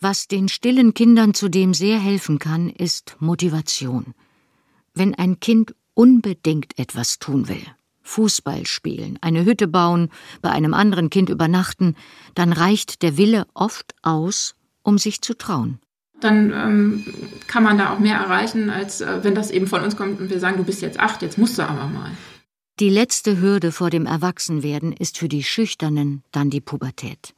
Was 0.00 0.28
den 0.28 0.48
stillen 0.48 0.92
Kindern 0.92 1.32
zudem 1.32 1.72
sehr 1.72 1.98
helfen 1.98 2.38
kann, 2.38 2.68
ist 2.68 3.16
Motivation. 3.20 4.12
Wenn 4.92 5.14
ein 5.14 5.40
Kind 5.40 5.74
unbedingt 5.94 6.78
etwas 6.78 7.18
tun 7.18 7.48
will, 7.48 7.64
Fußball 8.06 8.66
spielen, 8.66 9.18
eine 9.20 9.44
Hütte 9.44 9.68
bauen, 9.68 10.10
bei 10.40 10.50
einem 10.50 10.74
anderen 10.74 11.10
Kind 11.10 11.28
übernachten, 11.28 11.96
dann 12.34 12.52
reicht 12.52 13.02
der 13.02 13.16
Wille 13.16 13.46
oft 13.52 13.94
aus, 14.02 14.54
um 14.82 14.96
sich 14.96 15.20
zu 15.20 15.36
trauen. 15.36 15.80
Dann 16.20 16.52
ähm, 16.52 17.04
kann 17.46 17.62
man 17.62 17.76
da 17.76 17.92
auch 17.92 17.98
mehr 17.98 18.16
erreichen, 18.16 18.70
als 18.70 19.02
äh, 19.02 19.22
wenn 19.22 19.34
das 19.34 19.50
eben 19.50 19.66
von 19.66 19.82
uns 19.82 19.96
kommt 19.96 20.18
und 20.20 20.30
wir 20.30 20.40
sagen, 20.40 20.56
du 20.56 20.64
bist 20.64 20.80
jetzt 20.80 20.98
acht, 20.98 21.20
jetzt 21.20 21.36
musst 21.36 21.58
du 21.58 21.62
aber 21.62 21.88
mal. 21.88 22.10
Die 22.78 22.88
letzte 22.88 23.40
Hürde 23.40 23.72
vor 23.72 23.90
dem 23.90 24.06
Erwachsenwerden 24.06 24.92
ist 24.92 25.18
für 25.18 25.28
die 25.28 25.42
Schüchternen 25.42 26.22
dann 26.30 26.48
die 26.48 26.60
Pubertät. 26.60 27.34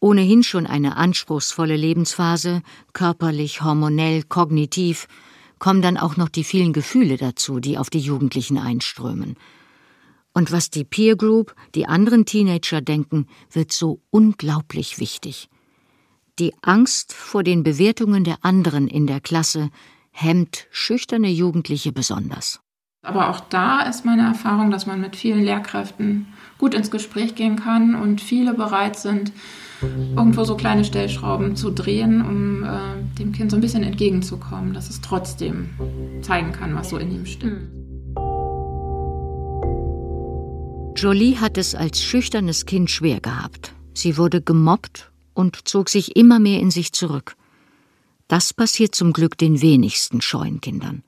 Ohnehin 0.00 0.42
schon 0.42 0.66
eine 0.66 0.96
anspruchsvolle 0.96 1.76
Lebensphase, 1.76 2.62
körperlich, 2.92 3.62
hormonell, 3.62 4.22
kognitiv, 4.22 5.08
kommen 5.58 5.82
dann 5.82 5.96
auch 5.96 6.16
noch 6.16 6.28
die 6.28 6.44
vielen 6.44 6.72
Gefühle 6.72 7.16
dazu, 7.16 7.58
die 7.60 7.78
auf 7.78 7.90
die 7.90 7.98
Jugendlichen 7.98 8.58
einströmen. 8.58 9.36
Und 10.38 10.52
was 10.52 10.70
die 10.70 10.84
Peer 10.84 11.16
Group, 11.16 11.56
die 11.74 11.88
anderen 11.88 12.24
Teenager 12.24 12.80
denken, 12.80 13.26
wird 13.50 13.72
so 13.72 14.02
unglaublich 14.10 15.00
wichtig. 15.00 15.48
Die 16.38 16.54
Angst 16.62 17.12
vor 17.12 17.42
den 17.42 17.64
Bewertungen 17.64 18.22
der 18.22 18.36
anderen 18.42 18.86
in 18.86 19.08
der 19.08 19.18
Klasse 19.18 19.70
hemmt 20.12 20.68
schüchterne 20.70 21.28
Jugendliche 21.28 21.90
besonders. 21.90 22.60
Aber 23.02 23.30
auch 23.30 23.40
da 23.40 23.80
ist 23.80 24.04
meine 24.04 24.22
Erfahrung, 24.22 24.70
dass 24.70 24.86
man 24.86 25.00
mit 25.00 25.16
vielen 25.16 25.42
Lehrkräften 25.42 26.28
gut 26.56 26.72
ins 26.72 26.92
Gespräch 26.92 27.34
gehen 27.34 27.56
kann 27.56 27.96
und 27.96 28.20
viele 28.20 28.54
bereit 28.54 28.96
sind, 28.96 29.32
irgendwo 29.80 30.44
so 30.44 30.56
kleine 30.56 30.84
Stellschrauben 30.84 31.56
zu 31.56 31.72
drehen, 31.72 32.24
um 32.24 32.62
äh, 32.62 33.18
dem 33.18 33.32
Kind 33.32 33.50
so 33.50 33.56
ein 33.56 33.60
bisschen 33.60 33.82
entgegenzukommen, 33.82 34.72
dass 34.72 34.88
es 34.88 35.00
trotzdem 35.00 35.70
zeigen 36.22 36.52
kann, 36.52 36.76
was 36.76 36.90
so 36.90 36.96
in 36.96 37.10
ihm 37.10 37.26
stimmt. 37.26 37.77
Jolie 41.00 41.38
hat 41.38 41.56
es 41.58 41.76
als 41.76 42.02
schüchternes 42.02 42.66
Kind 42.66 42.90
schwer 42.90 43.20
gehabt. 43.20 43.72
Sie 43.94 44.16
wurde 44.16 44.42
gemobbt 44.42 45.12
und 45.32 45.68
zog 45.68 45.90
sich 45.90 46.16
immer 46.16 46.40
mehr 46.40 46.58
in 46.58 46.72
sich 46.72 46.92
zurück. 46.92 47.36
Das 48.26 48.52
passiert 48.52 48.96
zum 48.96 49.12
Glück 49.12 49.38
den 49.38 49.62
wenigsten 49.62 50.20
scheuen 50.20 50.60
Kindern. 50.60 51.04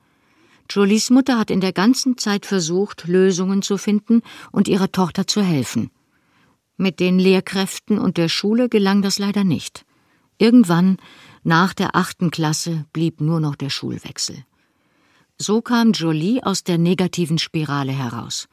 Jolies 0.69 1.09
Mutter 1.09 1.37
hat 1.37 1.51
in 1.51 1.59
der 1.59 1.73
ganzen 1.73 2.17
Zeit 2.17 2.45
versucht, 2.45 3.05
Lösungen 3.05 3.61
zu 3.63 3.77
finden 3.77 4.21
und 4.53 4.69
ihrer 4.69 4.93
Tochter 4.93 5.27
zu 5.27 5.41
helfen. 5.41 5.91
Mit 6.77 7.01
den 7.01 7.19
Lehrkräften 7.19 7.99
und 7.99 8.15
der 8.15 8.29
Schule 8.29 8.69
gelang 8.69 9.01
das 9.01 9.19
leider 9.19 9.43
nicht. 9.43 9.85
Irgendwann 10.37 10.99
Nach 11.43 11.73
der 11.73 11.97
achten 11.97 12.31
Klasse 12.31 12.85
blieb 12.93 13.19
nur 13.19 13.41
noch 13.41 13.57
der 13.57 13.69
Schulwechsel. 13.69 14.37
So 15.37 15.61
kam 15.61 15.91
Jolie 15.91 16.41
aus 16.43 16.63
der 16.63 16.77
negativen 16.77 17.39
Spirale 17.39 17.91
heraus. 17.91 18.47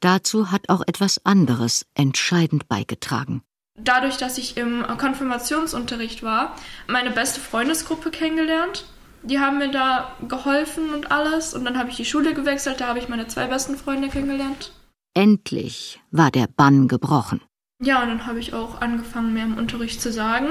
Dazu 0.00 0.50
hat 0.50 0.68
auch 0.68 0.82
etwas 0.86 1.24
anderes 1.24 1.86
entscheidend 1.94 2.68
beigetragen. 2.68 3.42
Dadurch, 3.78 4.16
dass 4.16 4.38
ich 4.38 4.56
im 4.56 4.84
Konfirmationsunterricht 4.98 6.22
war, 6.22 6.56
meine 6.86 7.10
beste 7.10 7.40
Freundesgruppe 7.40 8.10
kennengelernt. 8.10 8.84
Die 9.22 9.38
haben 9.38 9.58
mir 9.58 9.70
da 9.70 10.16
geholfen 10.28 10.92
und 10.94 11.12
alles. 11.12 11.54
Und 11.54 11.64
dann 11.64 11.78
habe 11.78 11.90
ich 11.90 11.96
die 11.96 12.04
Schule 12.04 12.34
gewechselt, 12.34 12.80
da 12.80 12.88
habe 12.88 12.98
ich 12.98 13.08
meine 13.08 13.28
zwei 13.28 13.46
besten 13.46 13.76
Freunde 13.76 14.08
kennengelernt. 14.08 14.72
Endlich 15.14 16.00
war 16.10 16.30
der 16.30 16.46
Bann 16.46 16.88
gebrochen. 16.88 17.42
Ja, 17.82 18.02
und 18.02 18.08
dann 18.08 18.26
habe 18.26 18.38
ich 18.38 18.52
auch 18.52 18.80
angefangen, 18.82 19.32
mehr 19.32 19.44
im 19.44 19.56
Unterricht 19.56 20.02
zu 20.02 20.12
sagen. 20.12 20.48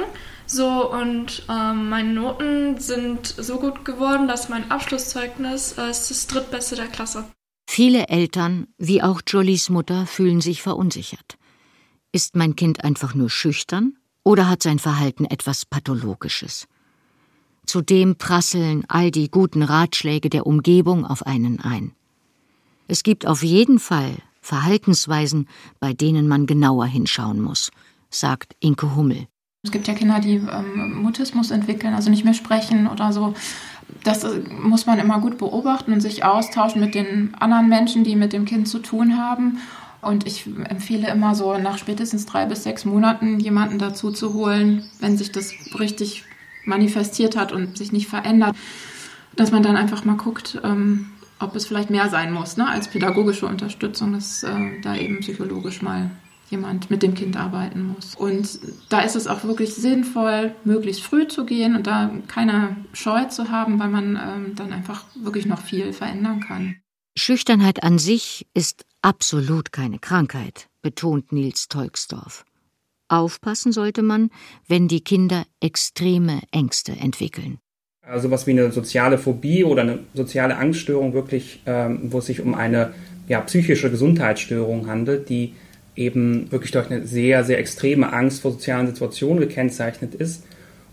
So, 0.47 0.91
und 0.91 1.43
ähm, 1.47 1.89
meine 1.89 2.11
Noten 2.11 2.79
sind 2.79 3.27
so 3.27 3.59
gut 3.59 3.85
geworden, 3.85 4.27
dass 4.27 4.49
mein 4.49 4.71
Abschlusszeugnis 4.71 5.77
äh, 5.77 5.91
ist 5.91 6.09
das 6.09 6.25
drittbeste 6.25 6.75
der 6.75 6.87
Klasse. 6.87 7.25
Viele 7.81 8.09
Eltern, 8.09 8.67
wie 8.77 9.01
auch 9.01 9.21
Jolies 9.25 9.69
Mutter, 9.69 10.05
fühlen 10.05 10.41
sich 10.41 10.61
verunsichert. 10.61 11.37
Ist 12.11 12.35
mein 12.35 12.57
Kind 12.57 12.83
einfach 12.83 13.15
nur 13.15 13.29
schüchtern 13.29 13.93
oder 14.21 14.49
hat 14.49 14.63
sein 14.63 14.79
Verhalten 14.79 15.23
etwas 15.23 15.65
Pathologisches? 15.65 16.67
Zudem 17.65 18.17
prasseln 18.17 18.83
all 18.89 19.11
die 19.11 19.31
guten 19.31 19.63
Ratschläge 19.63 20.29
der 20.29 20.45
Umgebung 20.45 21.05
auf 21.05 21.25
einen 21.25 21.61
ein. 21.61 21.93
Es 22.89 23.01
gibt 23.01 23.25
auf 23.25 23.43
jeden 23.43 23.79
Fall 23.79 24.11
Verhaltensweisen, 24.41 25.47
bei 25.79 25.93
denen 25.93 26.27
man 26.27 26.47
genauer 26.47 26.85
hinschauen 26.85 27.39
muss, 27.39 27.71
sagt 28.09 28.57
Inke 28.59 28.93
Hummel. 28.97 29.27
Es 29.63 29.71
gibt 29.71 29.87
ja 29.87 29.93
Kinder, 29.93 30.19
die 30.19 30.35
ähm, 30.35 31.01
Mutismus 31.01 31.49
entwickeln, 31.49 31.93
also 31.93 32.09
nicht 32.09 32.25
mehr 32.25 32.33
sprechen 32.33 32.87
oder 32.87 33.13
so. 33.13 33.35
Das 34.03 34.25
muss 34.61 34.85
man 34.85 34.99
immer 34.99 35.19
gut 35.19 35.37
beobachten 35.37 35.93
und 35.93 36.01
sich 36.01 36.23
austauschen 36.23 36.81
mit 36.81 36.95
den 36.95 37.33
anderen 37.39 37.69
Menschen, 37.69 38.03
die 38.03 38.15
mit 38.15 38.33
dem 38.33 38.45
Kind 38.45 38.67
zu 38.67 38.79
tun 38.79 39.17
haben. 39.17 39.59
Und 40.01 40.25
ich 40.25 40.47
empfehle 40.47 41.09
immer 41.09 41.35
so 41.35 41.57
nach 41.57 41.77
spätestens 41.77 42.25
drei 42.25 42.45
bis 42.45 42.63
sechs 42.63 42.85
Monaten 42.85 43.39
jemanden 43.39 43.79
dazu 43.79 44.11
zu 44.11 44.33
holen, 44.33 44.85
wenn 44.99 45.17
sich 45.17 45.31
das 45.31 45.53
richtig 45.77 46.23
manifestiert 46.63 47.35
hat 47.35 47.51
und 47.51 47.77
sich 47.77 47.91
nicht 47.91 48.07
verändert, 48.07 48.55
dass 49.35 49.51
man 49.51 49.63
dann 49.63 49.75
einfach 49.75 50.05
mal 50.05 50.15
guckt, 50.15 50.59
ähm, 50.63 51.11
ob 51.39 51.55
es 51.55 51.65
vielleicht 51.65 51.89
mehr 51.89 52.09
sein 52.09 52.31
muss, 52.31 52.57
ne, 52.57 52.67
als 52.67 52.89
pädagogische 52.89 53.45
Unterstützung, 53.45 54.13
dass 54.13 54.43
äh, 54.43 54.81
da 54.81 54.95
eben 54.95 55.19
psychologisch 55.19 55.81
mal 55.81 56.11
jemand 56.49 56.89
mit 56.89 57.03
dem 57.03 57.13
Kind 57.13 57.37
arbeiten 57.37 57.83
muss. 57.83 58.15
Und 58.15 58.59
da 58.89 59.01
ist 59.01 59.15
es 59.15 59.27
auch 59.27 59.43
wirklich 59.43 59.73
sinnvoll, 59.73 60.53
möglichst 60.63 61.01
früh 61.01 61.27
zu 61.27 61.45
gehen 61.45 61.75
und 61.75 61.87
da 61.87 62.11
keine 62.27 62.77
Scheu 62.93 63.25
zu 63.25 63.49
haben, 63.49 63.79
weil 63.79 63.89
man 63.89 64.19
ähm, 64.21 64.55
dann 64.55 64.73
einfach 64.73 65.05
wirklich 65.15 65.45
noch 65.45 65.61
viel 65.61 65.93
verändern 65.93 66.39
kann. 66.39 66.75
Schüchternheit 67.17 67.83
an 67.83 67.99
sich 67.99 68.47
ist 68.53 68.85
absolut 69.01 69.71
keine 69.71 69.99
Krankheit, 69.99 70.69
betont 70.81 71.31
Nils 71.31 71.67
Teugsdorf. 71.67 72.45
Aufpassen 73.07 73.71
sollte 73.71 74.03
man, 74.03 74.29
wenn 74.67 74.87
die 74.87 75.03
Kinder 75.03 75.45
extreme 75.59 76.41
Ängste 76.51 76.91
entwickeln 76.93 77.59
also 78.09 78.27
sowas 78.27 78.47
wie 78.47 78.51
eine 78.51 78.71
soziale 78.71 79.17
Phobie 79.17 79.63
oder 79.63 79.83
eine 79.83 79.99
soziale 80.13 80.57
Angststörung 80.57 81.13
wirklich, 81.13 81.61
ähm, 81.65 81.99
wo 82.03 82.19
es 82.19 82.25
sich 82.25 82.41
um 82.41 82.55
eine 82.55 82.93
ja, 83.27 83.41
psychische 83.41 83.91
Gesundheitsstörung 83.91 84.87
handelt, 84.87 85.29
die 85.29 85.53
eben 85.99 86.51
wirklich 86.51 86.71
durch 86.71 86.89
eine 86.89 87.05
sehr, 87.05 87.43
sehr 87.43 87.59
extreme 87.59 88.11
Angst 88.13 88.41
vor 88.41 88.51
sozialen 88.51 88.87
Situationen 88.87 89.39
gekennzeichnet 89.41 90.15
ist. 90.15 90.43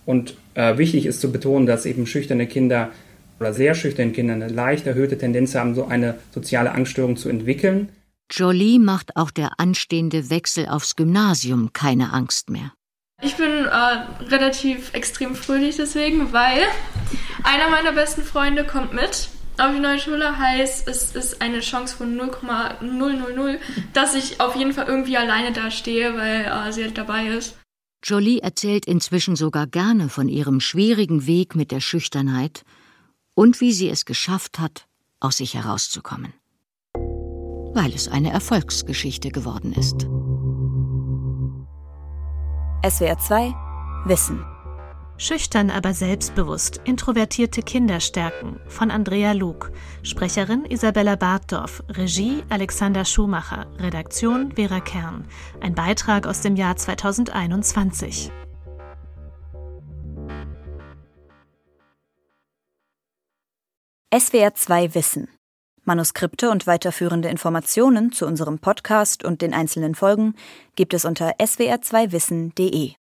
Und 0.05 0.37
äh, 0.55 0.77
wichtig 0.79 1.07
ist 1.07 1.21
zu 1.21 1.33
betonen, 1.33 1.67
dass 1.67 1.87
eben 1.87 2.07
schüchterne 2.07 2.47
Kinder 2.47 2.91
oder 3.39 3.53
sehr 3.53 3.75
schüchterne 3.75 4.13
Kinder 4.13 4.35
eine 4.35 4.49
leicht 4.49 4.87
erhöhte 4.87 5.17
Tendenz 5.17 5.55
haben, 5.55 5.75
so 5.75 5.87
eine 5.87 6.17
soziale 6.33 6.73
Angststörung 6.73 7.17
zu 7.17 7.29
entwickeln. 7.29 7.89
Jolie 8.31 8.79
macht 8.79 9.17
auch 9.17 9.31
der 9.31 9.53
anstehende 9.59 10.31
Wechsel 10.31 10.67
aufs 10.69 10.97
Gymnasium 10.97 11.73
keine 11.73 12.13
Angst 12.13 12.51
mehr. 12.51 12.73
Ich 13.23 13.37
bin 13.37 13.49
äh, 13.49 14.25
relativ 14.27 14.93
extrem 14.93 15.35
fröhlich 15.35 15.77
deswegen, 15.77 16.33
weil 16.33 16.61
einer 17.45 17.71
meiner 17.71 17.93
besten 17.93 18.23
Freunde 18.23 18.65
kommt 18.65 18.93
mit 18.93 19.29
auf 19.61 19.73
die 19.75 19.81
neue 19.81 19.99
Schule. 19.99 20.39
Heißt, 20.39 20.89
es 20.89 21.15
ist 21.15 21.41
eine 21.41 21.61
Chance 21.61 21.97
von 21.97 22.17
0,000, 22.17 23.59
dass 23.93 24.15
ich 24.15 24.41
auf 24.41 24.57
jeden 24.57 24.73
Fall 24.73 24.87
irgendwie 24.87 25.17
alleine 25.17 25.53
da 25.53 25.71
stehe, 25.71 26.17
weil 26.17 26.45
äh, 26.45 26.73
sie 26.73 26.85
halt 26.85 26.99
dabei 26.99 27.29
ist. 27.29 27.57
Jolie 28.03 28.41
erzählt 28.41 28.87
inzwischen 28.87 29.37
sogar 29.37 29.67
gerne 29.67 30.09
von 30.09 30.29
ihrem 30.29 30.61
schwierigen 30.61 31.27
Weg 31.27 31.57
mit 31.57 31.73
der 31.73 31.81
Schüchternheit 31.81 32.65
und 33.35 33.61
wie 33.61 33.73
sie 33.73 33.89
es 33.89 34.05
geschafft 34.05 34.59
hat, 34.59 34.87
aus 35.21 35.39
sich 35.39 35.55
herauszukommen. 35.55 36.33
Weil 36.95 37.93
es 37.95 38.09
eine 38.09 38.33
Erfolgsgeschichte 38.33 39.31
geworden 39.31 39.73
ist. 39.73 40.07
SWR 42.89 43.19
2 43.19 43.55
Wissen. 44.07 44.56
Schüchtern, 45.19 45.71
aber 45.71 45.95
selbstbewusst, 45.95 46.81
introvertierte 46.85 47.63
Kinder 47.63 48.01
stärken 48.01 48.61
von 48.69 48.91
Andrea 48.91 49.33
Luke. 49.33 49.73
Sprecherin 50.03 50.67
Isabella 50.67 51.17
Bartdorf, 51.17 51.83
Regie 51.89 52.45
Alexander 52.51 53.05
Schumacher, 53.05 53.67
Redaktion 53.79 54.53
Vera 54.53 54.81
Kern. 54.81 55.27
Ein 55.61 55.75
Beitrag 55.75 56.27
aus 56.27 56.43
dem 56.43 56.57
Jahr 56.57 56.77
2021. 56.77 58.31
SWR 64.15 64.55
2 64.55 64.95
Wissen. 64.95 65.29
Manuskripte 65.85 66.51
und 66.51 66.67
weiterführende 66.67 67.29
Informationen 67.29 68.13
zu 68.13 68.27
unserem 68.27 68.59
Podcast 68.59 69.25
und 69.25 69.41
den 69.41 69.55
einzelnen 69.55 69.95
Folgen 69.95 70.35
gibt 70.75 70.95
es 70.95 71.05
unter 71.05 71.37
swr2wissen.de. 71.39 72.93